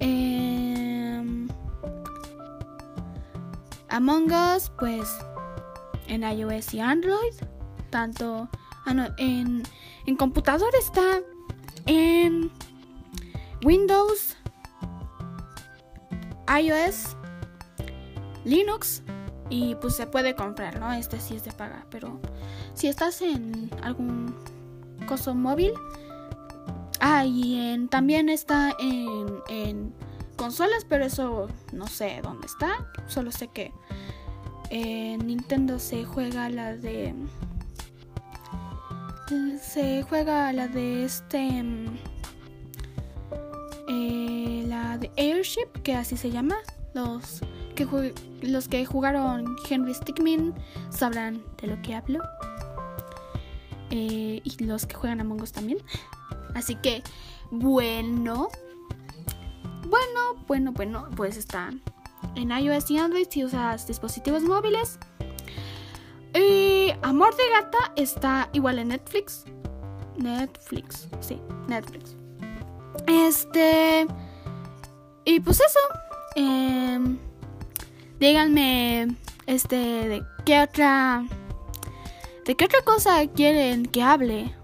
Em, 0.00 1.48
Among 3.88 4.32
Us, 4.32 4.70
pues 4.78 5.08
en 6.06 6.22
iOS 6.22 6.74
y 6.74 6.80
Android. 6.80 7.34
Tanto 7.90 8.48
en, 8.90 9.62
en 10.06 10.16
computador 10.16 10.70
está 10.78 11.20
en 11.86 12.50
Windows, 13.64 14.36
iOS, 16.48 17.16
Linux 18.44 19.02
y 19.50 19.74
pues 19.76 19.96
se 19.96 20.06
puede 20.06 20.34
comprar, 20.34 20.78
¿no? 20.78 20.92
Este 20.92 21.20
sí 21.20 21.36
es 21.36 21.44
de 21.44 21.52
paga, 21.52 21.86
pero 21.90 22.20
si 22.74 22.88
estás 22.88 23.22
en 23.22 23.70
algún 23.82 24.34
coso 25.06 25.34
móvil, 25.34 25.72
ah, 27.00 27.24
y 27.24 27.58
en, 27.70 27.88
también 27.88 28.28
está 28.28 28.74
en, 28.78 29.40
en 29.48 29.94
consolas, 30.36 30.84
pero 30.88 31.04
eso 31.04 31.48
no 31.72 31.86
sé 31.86 32.20
dónde 32.22 32.46
está, 32.46 32.90
solo 33.06 33.32
sé 33.32 33.48
que 33.48 33.72
en 34.70 35.26
Nintendo 35.26 35.78
se 35.78 36.04
juega 36.04 36.48
la 36.50 36.76
de. 36.76 37.14
Se 39.60 40.02
juega 40.08 40.52
la 40.52 40.68
de 40.68 41.04
este. 41.04 41.64
Eh, 43.88 44.64
la 44.66 44.96
de 44.98 45.10
Airship, 45.16 45.82
que 45.82 45.94
así 45.94 46.16
se 46.16 46.30
llama. 46.30 46.56
Los 46.94 47.40
que, 47.74 48.14
los 48.42 48.68
que 48.68 48.86
jugaron 48.86 49.56
Henry 49.68 49.94
Stickmin 49.94 50.54
sabrán 50.90 51.42
de 51.60 51.68
lo 51.68 51.82
que 51.82 51.94
hablo. 51.94 52.22
Eh, 53.90 54.40
y 54.42 54.64
los 54.64 54.86
que 54.86 54.94
juegan 54.94 55.20
Among 55.20 55.42
Us 55.42 55.52
también. 55.52 55.78
Así 56.54 56.76
que, 56.76 57.02
bueno. 57.50 58.48
Bueno, 59.88 60.44
bueno, 60.46 60.72
bueno, 60.72 61.08
pues 61.16 61.36
están 61.36 61.82
en 62.34 62.50
iOS 62.50 62.90
y 62.90 62.98
Android 62.98 63.26
si 63.30 63.44
usas 63.44 63.86
dispositivos 63.86 64.42
móviles. 64.42 64.98
Amor 67.02 67.34
de 67.36 67.48
Gata 67.50 67.92
está 67.96 68.48
igual 68.52 68.78
en 68.78 68.88
Netflix. 68.88 69.44
Netflix, 70.16 71.08
sí, 71.20 71.40
Netflix. 71.68 72.16
Este. 73.06 74.06
Y 75.24 75.40
pues 75.40 75.60
eso. 75.60 75.78
Em, 76.34 77.18
díganme, 78.18 79.16
este, 79.46 79.76
de 79.76 80.24
qué 80.44 80.60
otra. 80.60 81.24
¿De 82.44 82.56
qué 82.56 82.64
otra 82.64 82.82
cosa 82.82 83.26
quieren 83.26 83.86
que 83.86 84.02
hable? 84.02 84.54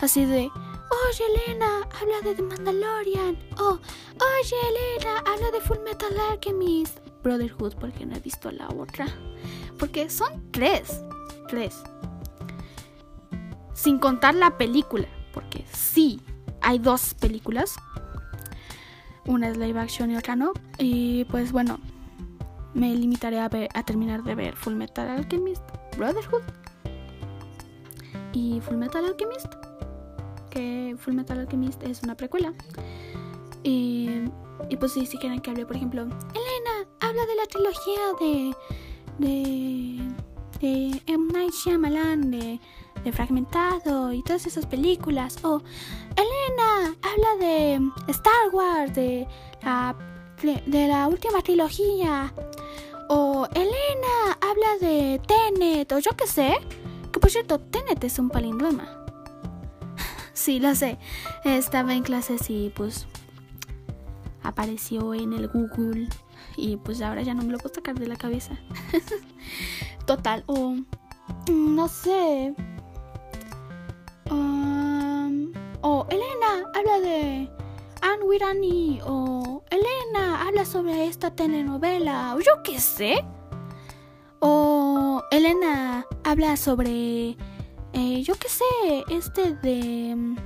Así 0.00 0.24
de, 0.24 0.50
Oye, 0.92 1.24
Elena, 1.46 1.88
habla 2.00 2.20
de 2.22 2.34
The 2.34 2.42
Mandalorian. 2.42 3.38
Oh, 3.58 3.78
oye, 4.14 4.56
Elena, 4.68 5.18
habla 5.26 5.50
de 5.50 5.60
Full 5.60 5.78
Metal 5.80 6.12
Alchemist. 6.30 6.98
Brotherhood, 7.22 7.74
porque 7.76 8.04
no 8.04 8.16
he 8.16 8.20
visto 8.20 8.50
la 8.50 8.68
otra. 8.68 9.06
Porque 9.78 10.10
son 10.10 10.50
tres. 10.50 11.02
Sin 13.74 13.98
contar 13.98 14.34
la 14.34 14.56
película. 14.58 15.08
Porque 15.32 15.64
sí, 15.72 16.20
hay 16.60 16.78
dos 16.78 17.14
películas. 17.14 17.76
Una 19.26 19.48
es 19.48 19.56
live 19.56 19.78
action 19.78 20.10
y 20.10 20.16
otra 20.16 20.36
no. 20.36 20.52
Y 20.78 21.24
pues 21.26 21.52
bueno, 21.52 21.78
me 22.74 22.94
limitaré 22.94 23.40
a, 23.40 23.48
ver, 23.48 23.68
a 23.74 23.82
terminar 23.84 24.22
de 24.22 24.34
ver 24.34 24.56
Full 24.56 24.74
Metal 24.74 25.08
Alchemist, 25.08 25.62
Brotherhood 25.96 26.42
y 28.32 28.60
Full 28.60 28.76
Metal 28.76 29.04
Alchemist 29.04 29.52
que 30.52 30.96
Full 30.98 31.14
Metal 31.14 31.38
Alchemist 31.38 31.82
es 31.82 32.02
una 32.02 32.14
precuela. 32.14 32.52
Y, 33.62 34.08
pues 34.78 34.92
si 34.92 35.06
quieren 35.18 35.40
que 35.40 35.50
hable, 35.50 35.66
por 35.66 35.76
ejemplo, 35.76 36.02
Elena, 36.02 36.88
habla 37.00 37.26
de 37.26 37.34
la 37.36 37.46
trilogía 37.46 38.00
de... 38.20 38.54
de 40.62 41.02
M. 41.06 41.32
Night 41.32 41.52
Shyamalan, 41.52 42.30
de, 42.30 42.60
Fragmentado 43.12 44.12
y 44.12 44.22
todas 44.22 44.46
esas 44.46 44.64
películas. 44.64 45.36
O 45.42 45.60
Elena, 46.16 46.96
habla 47.02 47.44
de 47.44 47.80
Star 48.08 48.48
Wars, 48.52 48.94
de 48.94 49.26
la, 49.62 49.96
de 50.40 50.86
la 50.86 51.08
última 51.08 51.42
trilogía. 51.42 52.32
O 53.08 53.48
Elena, 53.54 54.38
habla 54.40 54.78
de 54.80 55.20
Tenet, 55.26 55.90
o 55.92 55.98
yo 55.98 56.12
qué 56.12 56.28
sé. 56.28 56.54
Que 57.12 57.18
por 57.18 57.30
cierto, 57.30 57.58
Tenet 57.58 58.02
es 58.04 58.18
un 58.18 58.30
palindroma 58.30 59.04
sí, 60.32 60.60
lo 60.60 60.74
sé. 60.76 60.96
Estaba 61.44 61.94
en 61.94 62.04
clases 62.04 62.48
y 62.48 62.72
pues 62.74 63.06
apareció 64.44 65.12
en 65.12 65.32
el 65.32 65.48
Google 65.48 66.08
y 66.56 66.76
pues 66.76 67.02
ahora 67.02 67.22
ya 67.22 67.34
no 67.34 67.42
me 67.42 67.52
lo 67.52 67.58
puedo 67.58 67.74
sacar 67.74 67.98
de 67.98 68.06
la 68.06 68.16
cabeza. 68.16 68.56
Total, 70.12 70.44
o 70.46 70.76
no 71.50 71.88
sé. 71.88 72.54
Um, 74.30 75.50
o 75.80 76.06
Elena 76.10 76.68
habla 76.74 77.00
de 77.00 77.50
Anne 78.02 78.24
Wirani 78.26 79.00
o 79.06 79.64
Elena 79.70 80.46
habla 80.46 80.66
sobre 80.66 81.06
esta 81.06 81.34
telenovela 81.34 82.34
o 82.36 82.40
yo 82.40 82.62
qué 82.62 82.78
sé. 82.78 83.24
O 84.40 85.22
Elena 85.30 86.04
habla 86.24 86.58
sobre 86.58 87.34
eh, 87.94 88.22
yo 88.22 88.34
qué 88.34 88.50
sé, 88.50 89.04
este 89.08 89.54
de... 89.54 90.14
Mm, 90.14 90.36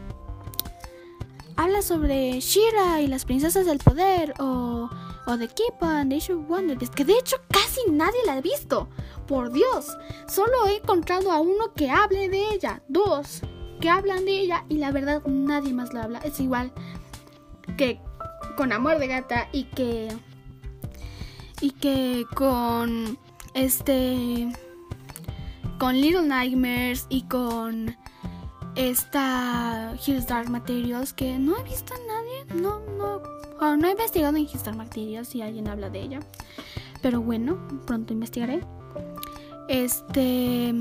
habla 1.57 1.83
sobre 1.83 2.39
Shira 2.39 3.01
y 3.01 3.09
las 3.09 3.25
princesas 3.25 3.67
del 3.67 3.79
poder 3.79 4.33
o, 4.39 4.89
o 5.27 5.37
de 5.37 5.49
Keep 5.49 5.83
and 5.83 6.13
the 6.13 6.35
Wonder 6.35 6.79
que 6.79 7.05
de 7.05 7.15
hecho 7.15 7.37
casi 7.51 7.91
nadie 7.91 8.21
la 8.27 8.35
ha 8.35 8.41
visto. 8.41 8.89
Por 9.27 9.51
Dios, 9.53 9.97
solo 10.29 10.67
he 10.69 10.77
encontrado 10.77 11.33
a 11.33 11.41
uno 11.41 11.75
que 11.75 11.91
hable 11.91 12.29
de 12.29 12.49
ella, 12.55 12.83
dos 12.89 13.43
que 13.81 13.91
hablan 13.91 14.25
de 14.25 14.41
ella 14.41 14.65
y 14.69 14.79
la 14.79 14.93
verdad 14.93 15.23
nadie 15.27 15.73
más 15.73 15.93
la 15.93 16.05
habla. 16.05 16.19
Es 16.21 16.41
igual 16.41 16.73
que 17.77 18.01
con 18.57 18.73
Amor 18.73 18.99
de 18.99 19.09
Gata 19.09 19.49
y 19.53 19.65
que 19.65 20.09
y 21.61 21.71
que 21.73 22.25
con 22.35 23.19
este 23.55 24.49
con 25.79 25.95
Little 25.95 26.27
Nightmares 26.27 27.07
y 27.09 27.23
con 27.23 27.97
esta 28.77 29.95
Hills 30.07 30.27
Dark 30.27 30.51
Materials 30.51 31.13
que 31.13 31.39
no 31.39 31.57
he 31.57 31.63
visto 31.65 31.95
a 31.95 31.99
nadie, 32.07 32.63
no, 32.63 32.81
no, 32.99 33.77
no 33.77 33.89
he 33.89 33.91
investigado 33.91 34.37
en 34.37 34.45
Hills 34.45 34.65
Dark 34.65 34.77
Materials 34.77 35.29
si 35.29 35.43
alguien 35.43 35.69
habla 35.69 35.91
de 35.91 36.03
ella, 36.03 36.21
pero 37.03 37.21
bueno, 37.21 37.59
pronto 37.87 38.13
investigaré. 38.13 38.61
Este, 39.69 40.75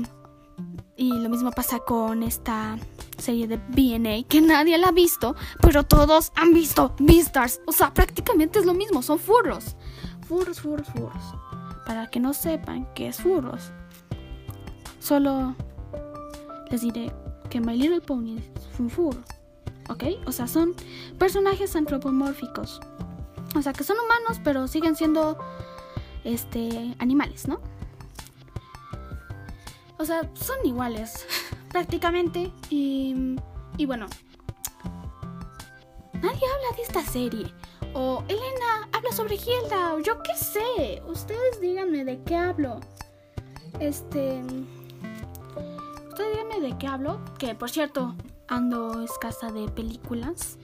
Y 0.96 1.12
lo 1.12 1.28
mismo 1.28 1.50
pasa 1.50 1.78
con 1.80 2.22
esta 2.22 2.78
serie 3.18 3.46
de 3.46 3.56
BNA 3.56 4.28
que 4.28 4.40
nadie 4.40 4.78
la 4.78 4.88
ha 4.88 4.92
visto, 4.92 5.34
pero 5.60 5.84
todos 5.84 6.32
han 6.36 6.52
visto 6.54 6.94
Beastars. 6.98 7.60
O 7.66 7.72
sea, 7.72 7.92
prácticamente 7.92 8.58
es 8.58 8.66
lo 8.66 8.74
mismo, 8.74 9.02
son 9.02 9.18
furros. 9.18 9.76
Furros, 10.26 10.60
furros, 10.60 10.88
furros. 10.88 11.22
Para 11.86 12.08
que 12.08 12.18
no 12.20 12.32
sepan 12.32 12.92
que 12.94 13.08
es 13.08 13.18
furros, 13.18 13.70
solo 14.98 15.54
les 16.70 16.80
diré 16.80 17.12
que 17.50 17.60
My 17.60 17.76
Little 17.76 18.00
Pony 18.00 18.38
es 18.38 18.80
un 18.80 18.90
furro. 18.90 19.22
¿Ok? 19.88 20.04
O 20.26 20.32
sea, 20.32 20.48
son 20.48 20.74
personajes 21.18 21.76
antropomórficos. 21.76 22.80
O 23.54 23.62
sea, 23.62 23.72
que 23.72 23.84
son 23.84 23.96
humanos, 24.04 24.40
pero 24.42 24.66
siguen 24.66 24.96
siendo 24.96 25.38
este 26.24 26.94
animales, 26.98 27.46
¿no? 27.46 27.60
O 29.98 30.04
sea, 30.04 30.28
son 30.34 30.56
iguales 30.64 31.26
prácticamente. 31.70 32.52
Y, 32.70 33.36
bueno, 33.86 34.06
nadie 36.14 36.40
habla 36.54 36.76
de 36.76 36.82
esta 36.82 37.02
serie. 37.02 37.52
O 37.94 38.22
Elena 38.28 38.88
habla 38.92 39.12
sobre 39.12 39.36
Hilda. 39.36 39.94
O 39.94 40.00
yo 40.00 40.22
qué 40.22 40.34
sé. 40.34 41.02
Ustedes 41.06 41.60
díganme 41.60 42.04
de 42.04 42.22
qué 42.22 42.36
hablo. 42.36 42.80
Este. 43.80 44.42
Ustedes 46.08 46.32
díganme 46.32 46.60
de 46.60 46.78
qué 46.78 46.86
hablo. 46.86 47.20
Que 47.38 47.54
por 47.54 47.70
cierto, 47.70 48.14
ando 48.48 49.02
escasa 49.02 49.50
de 49.50 49.68
películas. 49.68 50.58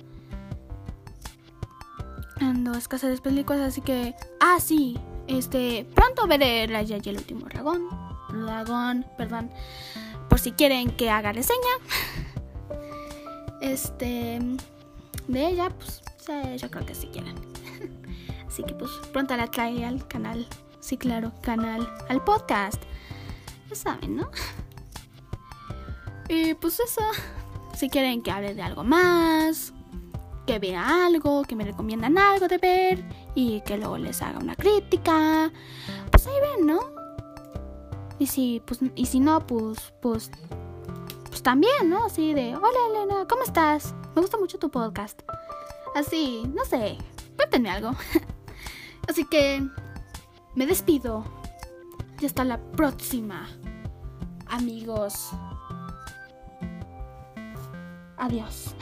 Ando 2.40 2.72
escasa 2.72 3.08
de 3.08 3.18
películas, 3.18 3.62
así 3.62 3.80
que. 3.80 4.14
Ah, 4.40 4.58
sí. 4.60 4.98
Este. 5.26 5.86
Pronto 5.94 6.26
veré 6.26 6.66
La 6.68 6.82
y 6.82 6.92
el 6.92 7.16
último 7.16 7.46
dragón. 7.46 8.01
Dragón, 8.32 9.06
perdón. 9.16 9.50
Por 10.28 10.38
si 10.38 10.52
quieren 10.52 10.90
que 10.90 11.10
haga 11.10 11.32
reseña. 11.32 11.58
Este. 13.60 14.40
De 15.28 15.46
ella, 15.46 15.70
pues. 15.70 16.02
Yo 16.60 16.70
creo 16.70 16.86
que 16.86 16.94
si 16.94 17.08
quieren. 17.08 17.34
Así 18.48 18.62
que 18.62 18.74
pues 18.74 18.90
pronto 19.12 19.36
la 19.36 19.46
trae 19.46 19.84
al 19.84 20.06
canal. 20.08 20.46
Sí, 20.80 20.96
claro, 20.96 21.32
canal. 21.40 21.88
Al 22.08 22.22
podcast. 22.22 22.82
Ya 23.68 23.76
saben, 23.76 24.16
¿no? 24.16 24.30
Y 26.28 26.54
pues 26.54 26.80
eso. 26.80 27.02
Si 27.76 27.88
quieren 27.88 28.22
que 28.22 28.30
hable 28.30 28.54
de 28.54 28.62
algo 28.62 28.84
más, 28.84 29.72
que 30.46 30.58
vea 30.58 31.06
algo, 31.06 31.42
que 31.44 31.56
me 31.56 31.64
recomiendan 31.64 32.18
algo 32.18 32.48
de 32.48 32.58
ver 32.58 33.04
y 33.34 33.60
que 33.62 33.76
luego 33.76 33.98
les 33.98 34.22
haga 34.22 34.38
una 34.38 34.54
crítica, 34.54 35.50
pues 36.10 36.26
ahí 36.26 36.34
ven, 36.40 36.66
¿no? 36.66 36.80
Y 38.22 38.26
si, 38.28 38.62
pues, 38.64 38.78
y 38.94 39.06
si 39.06 39.18
no, 39.18 39.44
pues, 39.48 39.92
pues, 40.00 40.30
pues 41.26 41.42
también, 41.42 41.90
¿no? 41.90 42.04
Así 42.04 42.34
de, 42.34 42.54
hola 42.54 42.78
Elena, 42.90 43.26
¿cómo 43.28 43.42
estás? 43.42 43.96
Me 44.14 44.22
gusta 44.22 44.38
mucho 44.38 44.60
tu 44.60 44.70
podcast. 44.70 45.22
Así, 45.96 46.44
no 46.54 46.64
sé, 46.64 46.98
cuéntenme 47.34 47.68
algo. 47.68 47.90
Así 49.08 49.24
que 49.24 49.60
me 50.54 50.66
despido. 50.66 51.24
Y 52.20 52.26
hasta 52.26 52.44
la 52.44 52.62
próxima, 52.62 53.48
amigos. 54.46 55.30
Adiós. 58.18 58.76